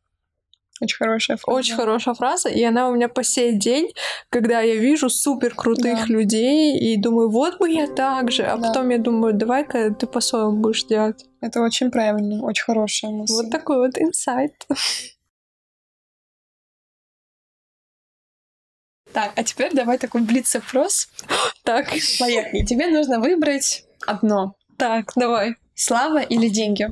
[0.82, 1.58] Очень хорошая фраза.
[1.58, 3.92] Очень хорошая фраза, и она у меня по сей день,
[4.30, 6.06] когда я вижу супер крутых да.
[6.06, 8.66] людей и думаю, вот бы я так же, а да.
[8.66, 11.24] потом я думаю, давай-ка ты по-своему будешь делать.
[11.40, 13.32] Это очень правильно, очень хорошая мысль.
[13.32, 14.66] Вот такой вот инсайт.
[19.12, 21.10] Так, а теперь давай такой блиц-опрос.
[21.62, 21.90] Так.
[22.18, 22.64] Поехали.
[22.64, 24.56] Тебе нужно выбрать одно.
[24.78, 25.54] Так, давай.
[25.76, 26.88] Слава или деньги?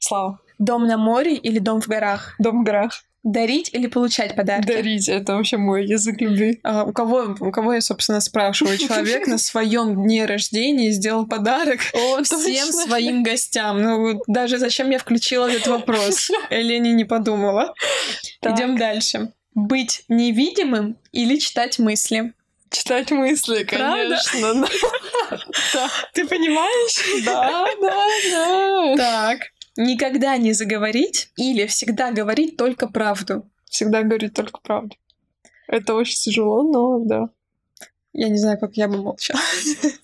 [0.00, 0.40] Слава.
[0.58, 2.34] Дом на море или дом в горах?
[2.38, 3.02] Дом в горах.
[3.24, 4.66] Дарить или получать подарки?
[4.66, 6.60] Дарить это вообще мой язык любви.
[6.62, 8.76] А, у кого, у кого я, собственно, спрашиваю?
[8.78, 12.86] Человек на своем дне рождения сделал подарок О, всем точно.
[12.86, 13.80] своим гостям.
[13.80, 16.30] Ну, даже зачем я включила этот вопрос?
[16.50, 17.72] Элени не подумала.
[18.42, 19.32] Идем дальше.
[19.54, 22.34] Быть невидимым или читать мысли?
[22.70, 24.66] Читать мысли, конечно.
[26.12, 27.24] Ты понимаешь?
[27.24, 28.96] Да, да, да.
[28.96, 29.53] Так.
[29.76, 33.50] Никогда не заговорить или всегда говорить только правду?
[33.68, 34.96] Всегда говорить только правду.
[35.66, 37.30] Это очень тяжело, но да.
[38.12, 39.40] Я не знаю, как я бы молчала.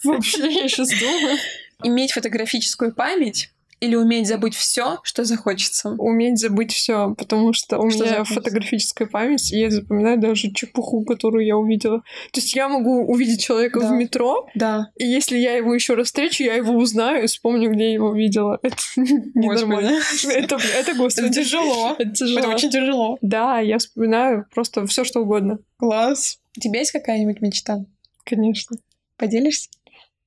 [0.04, 1.38] Вообще, я сейчас думаю.
[1.84, 3.50] Иметь фотографическую память
[3.81, 5.91] или уметь забыть все, что захочется?
[5.99, 8.35] Уметь забыть все, потому что у что меня захочется?
[8.35, 12.01] фотографическая память, и я запоминаю даже чепуху, которую я увидела.
[12.33, 13.89] То есть я могу увидеть человека да.
[13.89, 14.91] в метро, да.
[14.99, 18.14] и если я его еще раз встречу, я его узнаю и вспомню, где я его
[18.14, 18.59] видела.
[18.62, 20.01] Это ненормально.
[20.28, 21.26] Это, это, господи.
[21.26, 21.97] Это тяжело.
[21.99, 22.39] Это тяжело.
[22.39, 23.18] Это очень тяжело.
[23.22, 25.59] Да, я вспоминаю просто все, что угодно.
[25.78, 26.39] Класс.
[26.57, 27.78] У тебя есть какая-нибудь мечта?
[28.24, 28.76] Конечно.
[29.16, 29.68] Поделишься?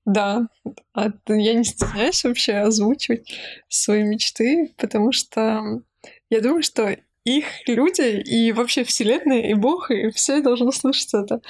[0.06, 0.48] Да,
[0.94, 3.34] а я не стесняюсь вообще озвучивать
[3.70, 5.82] свои мечты, потому что
[6.30, 11.42] я думаю, что их люди и вообще Вселенная, и Бог, и все должны слышать это.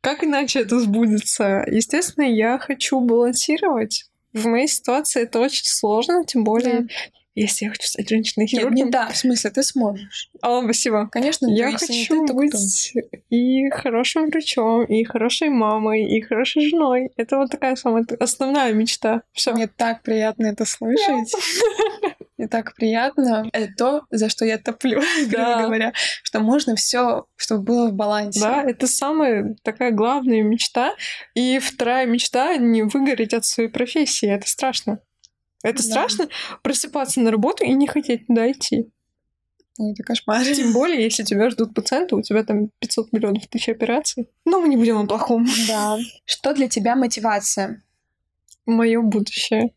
[0.00, 1.64] Как иначе это сбудется?
[1.66, 4.08] Естественно, я хочу балансировать.
[4.32, 6.88] В моей ситуации это очень сложно, тем более да
[7.42, 8.74] если я хочу стать женщиной хирургом.
[8.74, 10.30] Нет, не да, в смысле, ты сможешь.
[10.40, 11.08] О, спасибо.
[11.12, 12.94] Конечно, я хочу ты, быть
[13.28, 17.10] и хорошим врачом, и хорошей мамой, и хорошей женой.
[17.16, 19.22] Это вот такая самая основная мечта.
[19.32, 19.52] Все.
[19.52, 21.32] Мне так приятно это слышать.
[22.38, 23.48] Мне так приятно.
[23.52, 28.40] Это то, за что я топлю, грубо говоря, что можно все, чтобы было в балансе.
[28.40, 30.94] Да, это самая такая главная мечта.
[31.34, 34.28] И вторая мечта— не выгореть от своей профессии.
[34.28, 35.00] Это страшно.
[35.66, 35.82] Это да.
[35.82, 36.28] страшно
[36.62, 38.88] просыпаться на работу и не хотеть туда идти.
[39.78, 40.44] Ой, это кошмар.
[40.54, 44.30] Тем более, если тебя ждут пациенты, у тебя там 500 миллионов тысяч операций.
[44.44, 45.44] Но мы не будем о плохом.
[45.66, 45.98] Да.
[46.24, 47.82] Что для тебя мотивация?
[48.64, 49.72] Мое будущее.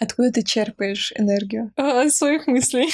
[0.00, 1.72] Откуда ты черпаешь энергию?
[1.76, 2.88] А, своих мыслей.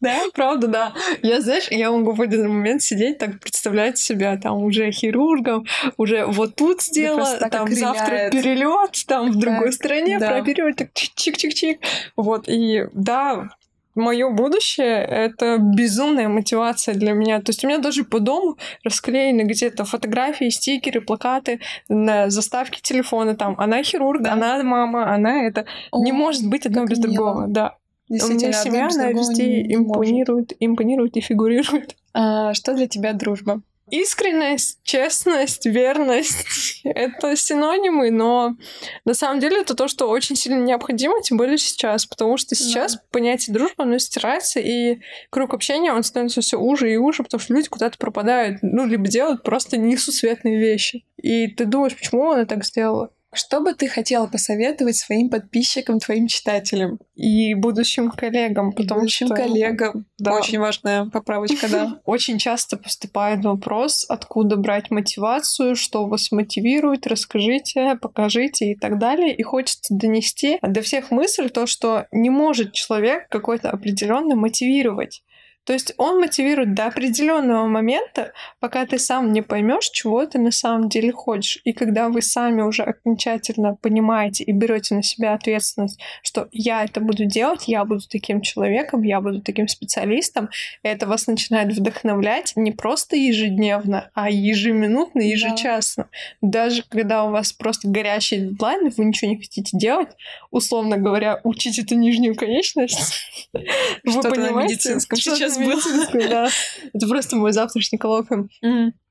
[0.00, 0.94] Да, правда, да.
[1.22, 6.26] Я, знаешь, я могу в один момент сидеть, так представлять себя там уже хирургом, уже
[6.26, 10.30] вот тут сделала, там завтра перелет, там в другой стране да.
[10.30, 11.78] пропереть, так чик-чик-чик.
[12.16, 13.50] Вот, и да,
[13.94, 17.40] мое будущее— это безумная мотивация для меня.
[17.40, 23.36] То есть у меня даже по дому расклеены где-то фотографии, стикеры, плакаты на заставке телефона.
[23.36, 24.32] Там она хирург, да.
[24.32, 25.66] она мама, она это.
[25.90, 27.12] О, не может быть одно без мило.
[27.12, 27.76] другого, да.
[28.08, 31.96] У меня семья, она везде импонирует, импонирует и фигурирует.
[32.14, 33.62] А, что для тебя дружба?
[33.92, 38.56] Искренность, честность, верность— это синонимы, но
[39.04, 42.94] на самом деле это то, что очень сильно необходимо, тем более сейчас, потому что сейчас
[42.94, 43.02] да.
[43.10, 47.52] понятие дружбы, оно стирается, и круг общения, он становится все уже и уже, потому что
[47.52, 51.04] люди куда-то пропадают, ну, либо делают просто несусветные вещи.
[51.18, 53.10] И ты думаешь, почему она так сделала?
[53.34, 56.98] Что бы ты хотела посоветовать своим подписчикам, твоим читателям?
[57.14, 59.36] И будущим коллегам, потому будущим что...
[59.36, 60.06] коллегам.
[60.18, 60.34] Да.
[60.34, 62.00] Очень важная поправочка, да.
[62.04, 69.34] Очень часто поступает вопрос, откуда брать мотивацию, что вас мотивирует, расскажите, покажите и так далее.
[69.34, 75.22] И хочется донести до всех мысль то, что не может человек какой-то определенный мотивировать.
[75.64, 80.50] То есть он мотивирует до определенного момента, пока ты сам не поймешь, чего ты на
[80.50, 81.60] самом деле хочешь.
[81.64, 87.00] И когда вы сами уже окончательно понимаете и берете на себя ответственность, что я это
[87.00, 90.48] буду делать, я буду таким человеком, я буду таким специалистом,
[90.82, 96.08] это вас начинает вдохновлять не просто ежедневно, а ежеминутно, ежечасно.
[96.40, 96.62] Да.
[96.62, 100.10] Даже когда у вас просто горящий дедлайн, вы ничего не хотите делать,
[100.50, 103.14] условно говоря, учить эту нижнюю конечность,
[103.52, 105.82] вы понимаете, сейчас будет.
[106.30, 106.48] Да.
[106.92, 108.48] Это просто мой завтрашний коллоквиум.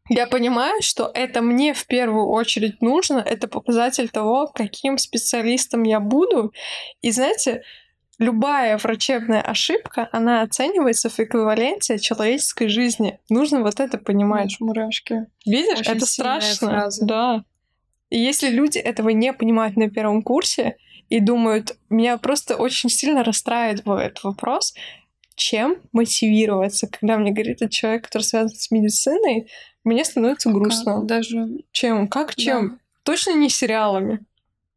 [0.10, 3.20] Я понимаю, что это мне в первую очередь нужно.
[3.20, 6.54] Это показатель того, каким специалистом я буду.
[7.02, 7.64] И знаете,
[8.18, 13.20] любая врачебная ошибка, она оценивается в эквиваленте человеческой жизни.
[13.30, 14.58] Нужно вот это понимать.
[14.60, 15.28] Мурашки.
[15.46, 16.70] Видишь, Очень это страшно.
[16.70, 17.06] фраза.
[17.06, 17.44] Да.
[18.10, 20.76] И если люди этого не понимают на первом курсе
[21.10, 24.76] и думают, меня просто очень сильно расстраивает этот вопрос,
[25.36, 29.48] чем мотивироваться, когда мне говорит этот человек, который связан с медициной,
[29.84, 30.98] мне становится грустно.
[30.98, 32.08] Как Даже Чем?
[32.08, 32.80] Как чем?
[33.04, 34.20] Точно не сериалами.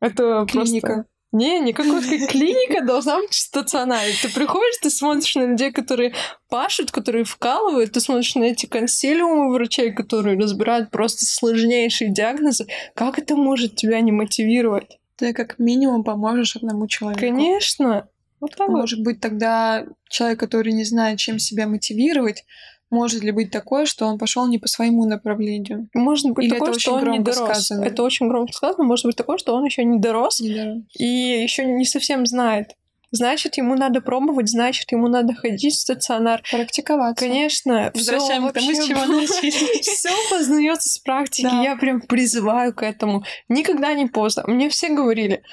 [0.00, 0.86] Это клиника.
[0.86, 1.06] просто...
[1.32, 4.12] Не, никакой клиника должна быть в стационаре.
[4.22, 6.14] Ты приходишь, ты смотришь на людей, которые
[6.48, 12.66] пашут, которые вкалывают, ты смотришь на эти консилиумы врачей, которые разбирают просто сложнейшие диагнозы.
[12.94, 15.00] Как это может тебя не мотивировать?
[15.16, 17.20] Ты как минимум поможешь одному человеку.
[17.20, 18.08] Конечно.
[18.40, 18.68] Вот так.
[18.68, 22.44] Может быть, тогда человек, который не знает, чем себя мотивировать,
[22.90, 25.88] может ли быть такое, что он пошел не по своему направлению?
[25.94, 27.38] Может быть Или такое, это что очень он не дорос.
[27.38, 27.84] сказано?
[27.84, 28.84] Это очень громко сказано.
[28.84, 30.76] Может быть такое, что он еще не дорос Да.
[30.96, 32.76] и еще не совсем знает.
[33.10, 36.42] Значит, ему надо пробовать, значит, ему надо ходить в стационар.
[36.50, 37.24] Практиковаться.
[37.24, 39.50] Конечно, Возвращаем к тому, с чего начали.
[39.82, 41.46] Все познается с практики.
[41.46, 41.62] Да.
[41.62, 43.22] Я прям призываю к этому.
[43.48, 44.42] Никогда не поздно.
[44.48, 45.44] Мне все говорили,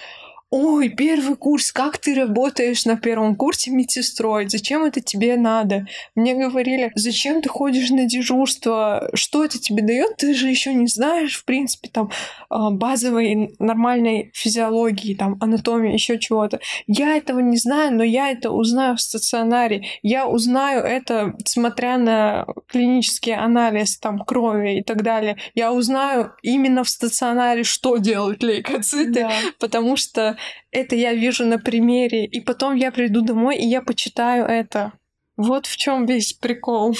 [0.51, 4.49] ой, первый курс, как ты работаешь на первом курсе медсестрой?
[4.49, 5.87] Зачем это тебе надо?
[6.13, 9.09] Мне говорили, зачем ты ходишь на дежурство?
[9.13, 10.17] Что это тебе дает?
[10.17, 12.11] Ты же еще не знаешь, в принципе, там
[12.49, 16.59] а, базовой нормальной физиологии, там анатомии, еще чего-то.
[16.85, 19.85] Я этого не знаю, но я это узнаю в стационаре.
[20.01, 25.37] Я узнаю это, смотря на клинический анализ там крови и так далее.
[25.55, 29.31] Я узнаю именно в стационаре, что делают лейкоциты, Да.
[29.57, 30.37] потому что
[30.71, 34.93] это я вижу на примере, и потом я приду домой и я почитаю это.
[35.37, 36.95] Вот в чем весь прикол.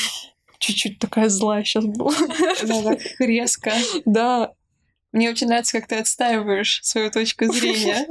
[0.60, 2.14] Чуть-чуть такая злая сейчас была.
[2.64, 3.72] Да, так резко.
[4.06, 4.52] Да,
[5.12, 8.08] Мне очень нравится, как ты отстаиваешь свою точку зрения.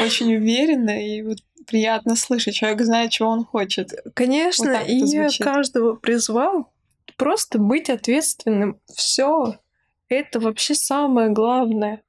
[0.00, 2.54] Очень уверенно и вот приятно слышать.
[2.54, 3.92] Человек знает, чего он хочет.
[4.14, 6.72] конечно, Вот и я каждого призвал
[7.16, 8.80] просто быть ответственным.
[8.92, 9.58] Все.
[10.08, 12.02] Это вообще самое главное.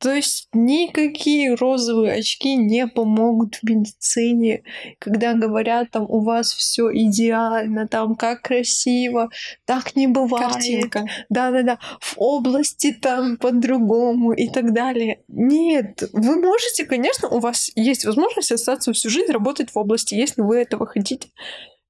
[0.00, 4.62] То есть никакие розовые очки не помогут в медицине,
[5.00, 9.30] когда говорят там у вас все идеально, там как красиво,
[9.64, 10.52] так не бывает.
[10.52, 11.04] Картинка.
[11.28, 15.20] да-да-да, в области там по-другому и так далее.
[15.26, 20.42] Нет, вы можете, конечно, у вас есть возможность остаться всю жизнь работать в области, если
[20.42, 21.28] вы этого хотите.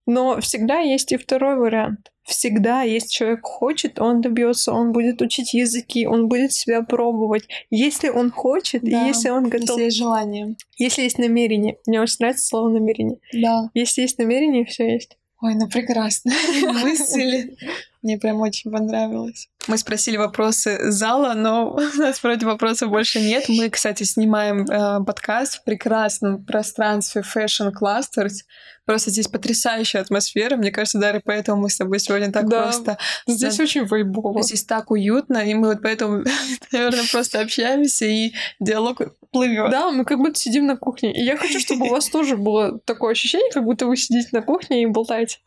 [0.08, 2.10] Но всегда есть и второй вариант.
[2.24, 7.46] Всегда, если человек хочет, он добьется, он будет учить языки, он будет себя пробовать.
[7.68, 10.56] Если он хочет, Да, и если он готов, Если есть желание.
[10.78, 11.76] если есть намерение.
[11.86, 13.18] Мне очень нравится слово намерение.
[13.34, 13.68] Да.
[13.74, 15.17] Если есть намерение, все есть.
[15.40, 16.32] Ой, ну прекрасно.
[16.82, 17.56] Мысли.
[18.02, 19.48] Мне прям очень понравилось.
[19.68, 23.44] Мы спросили вопросы зала, но у нас вроде вопросов больше нет.
[23.48, 28.44] Мы, кстати, снимаем э, подкаст в прекрасном пространстве Fashion Clusters.
[28.84, 30.56] Просто здесь потрясающая атмосфера.
[30.56, 32.62] Мне кажется, Дарья, поэтому мы с тобой сегодня так Да.
[32.62, 32.98] просто...
[33.26, 33.62] Здесь Да.
[33.64, 34.42] очень вайбово.
[34.42, 36.24] Здесь так уютно, и мы вот поэтому,
[36.72, 39.70] наверное, просто общаемся, и диалог плывет.
[39.70, 41.12] Да, мы как будто сидим на кухне.
[41.12, 44.42] И я хочу, чтобы у вас тоже было такое ощущение, как будто вы сидите на
[44.42, 45.38] кухне и болтаете.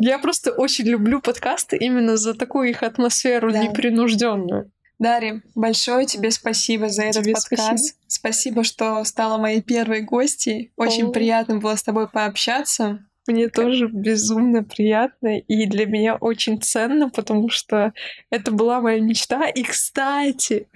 [0.00, 3.58] Я просто очень люблю подкасты именно за такую их атмосферу Да.
[3.62, 4.70] непринужденную.
[4.98, 7.96] Дарья, большое тебе спасибо за этот Тебе подкаст.
[8.06, 8.62] Спасибо.
[8.62, 10.72] что стала моей первой гостьей.
[10.76, 11.10] Очень О.
[11.10, 13.04] приятно было с тобой пообщаться.
[13.26, 17.92] Мне тоже безумно приятно и для меня очень ценно, потому что
[18.30, 19.48] это была моя мечта.
[19.48, 20.68] И, кстати,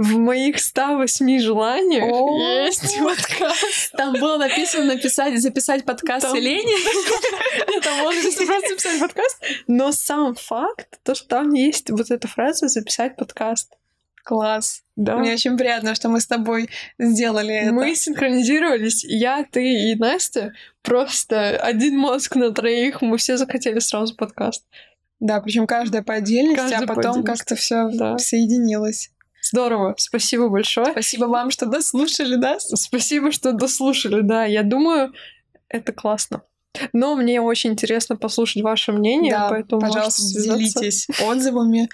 [0.00, 2.38] в моих 108 желаниях О.
[2.64, 3.92] есть подкаст.
[3.92, 6.38] Там было написано написать, записать подкаст Там-.
[6.42, 6.64] Нет,
[7.84, 9.42] там можно просто записать подкаст.
[9.66, 13.74] Но сам факт, то, что там есть вот эта фраза «записать подкаст».
[14.24, 14.84] Класс.
[14.96, 15.18] Да.
[15.18, 17.72] Мне очень приятно, что мы с тобой сделали это.
[17.72, 20.54] Мы синхронизировались, я, ты и Настя.
[20.80, 24.64] Просто один мозг на троих, мы все захотели сразу подкаст.
[25.18, 28.16] Да, причем каждая по отдельности, Каждая а по потом как-то все Да.
[28.16, 29.10] соединилось.
[29.42, 30.92] Здорово, спасибо большое.
[30.92, 32.68] Спасибо вам, что дослушали нас.
[32.68, 34.44] Спасибо, что дослушали, да.
[34.44, 35.12] Я думаю,
[35.68, 36.42] это классно.
[36.92, 41.88] Но мне очень интересно послушать ваше мнение, Да, поэтому пожалуйста, делитесь отзывами,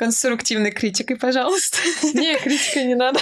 [0.00, 1.76] конструктивной критикой, пожалуйста.
[2.14, 3.20] Не, критика не надо.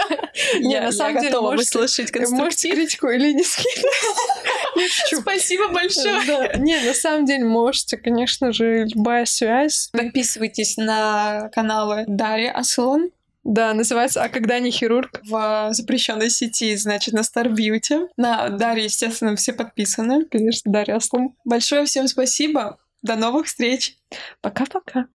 [0.58, 2.74] Не, Я- на самом деле, готова выслушать конструктив.
[2.74, 3.44] критику или не
[4.88, 5.20] шучу.
[5.20, 6.52] Спасибо большое.
[6.58, 9.88] Не, на самом деле можете, конечно же, любая связь.
[9.92, 13.10] Подписывайтесь на каналы Дарьи Аслон
[13.44, 18.08] Да, называется «А когда не хирург?» в запрещенной сети, значит, на Star Beauty.
[18.16, 20.24] На Дарье, естественно, все подписаны.
[20.24, 21.34] Конечно, Дарья Аслан.
[21.44, 22.78] Большое всем спасибо.
[23.02, 23.96] До новых встреч.
[24.40, 25.06] Пока-пока.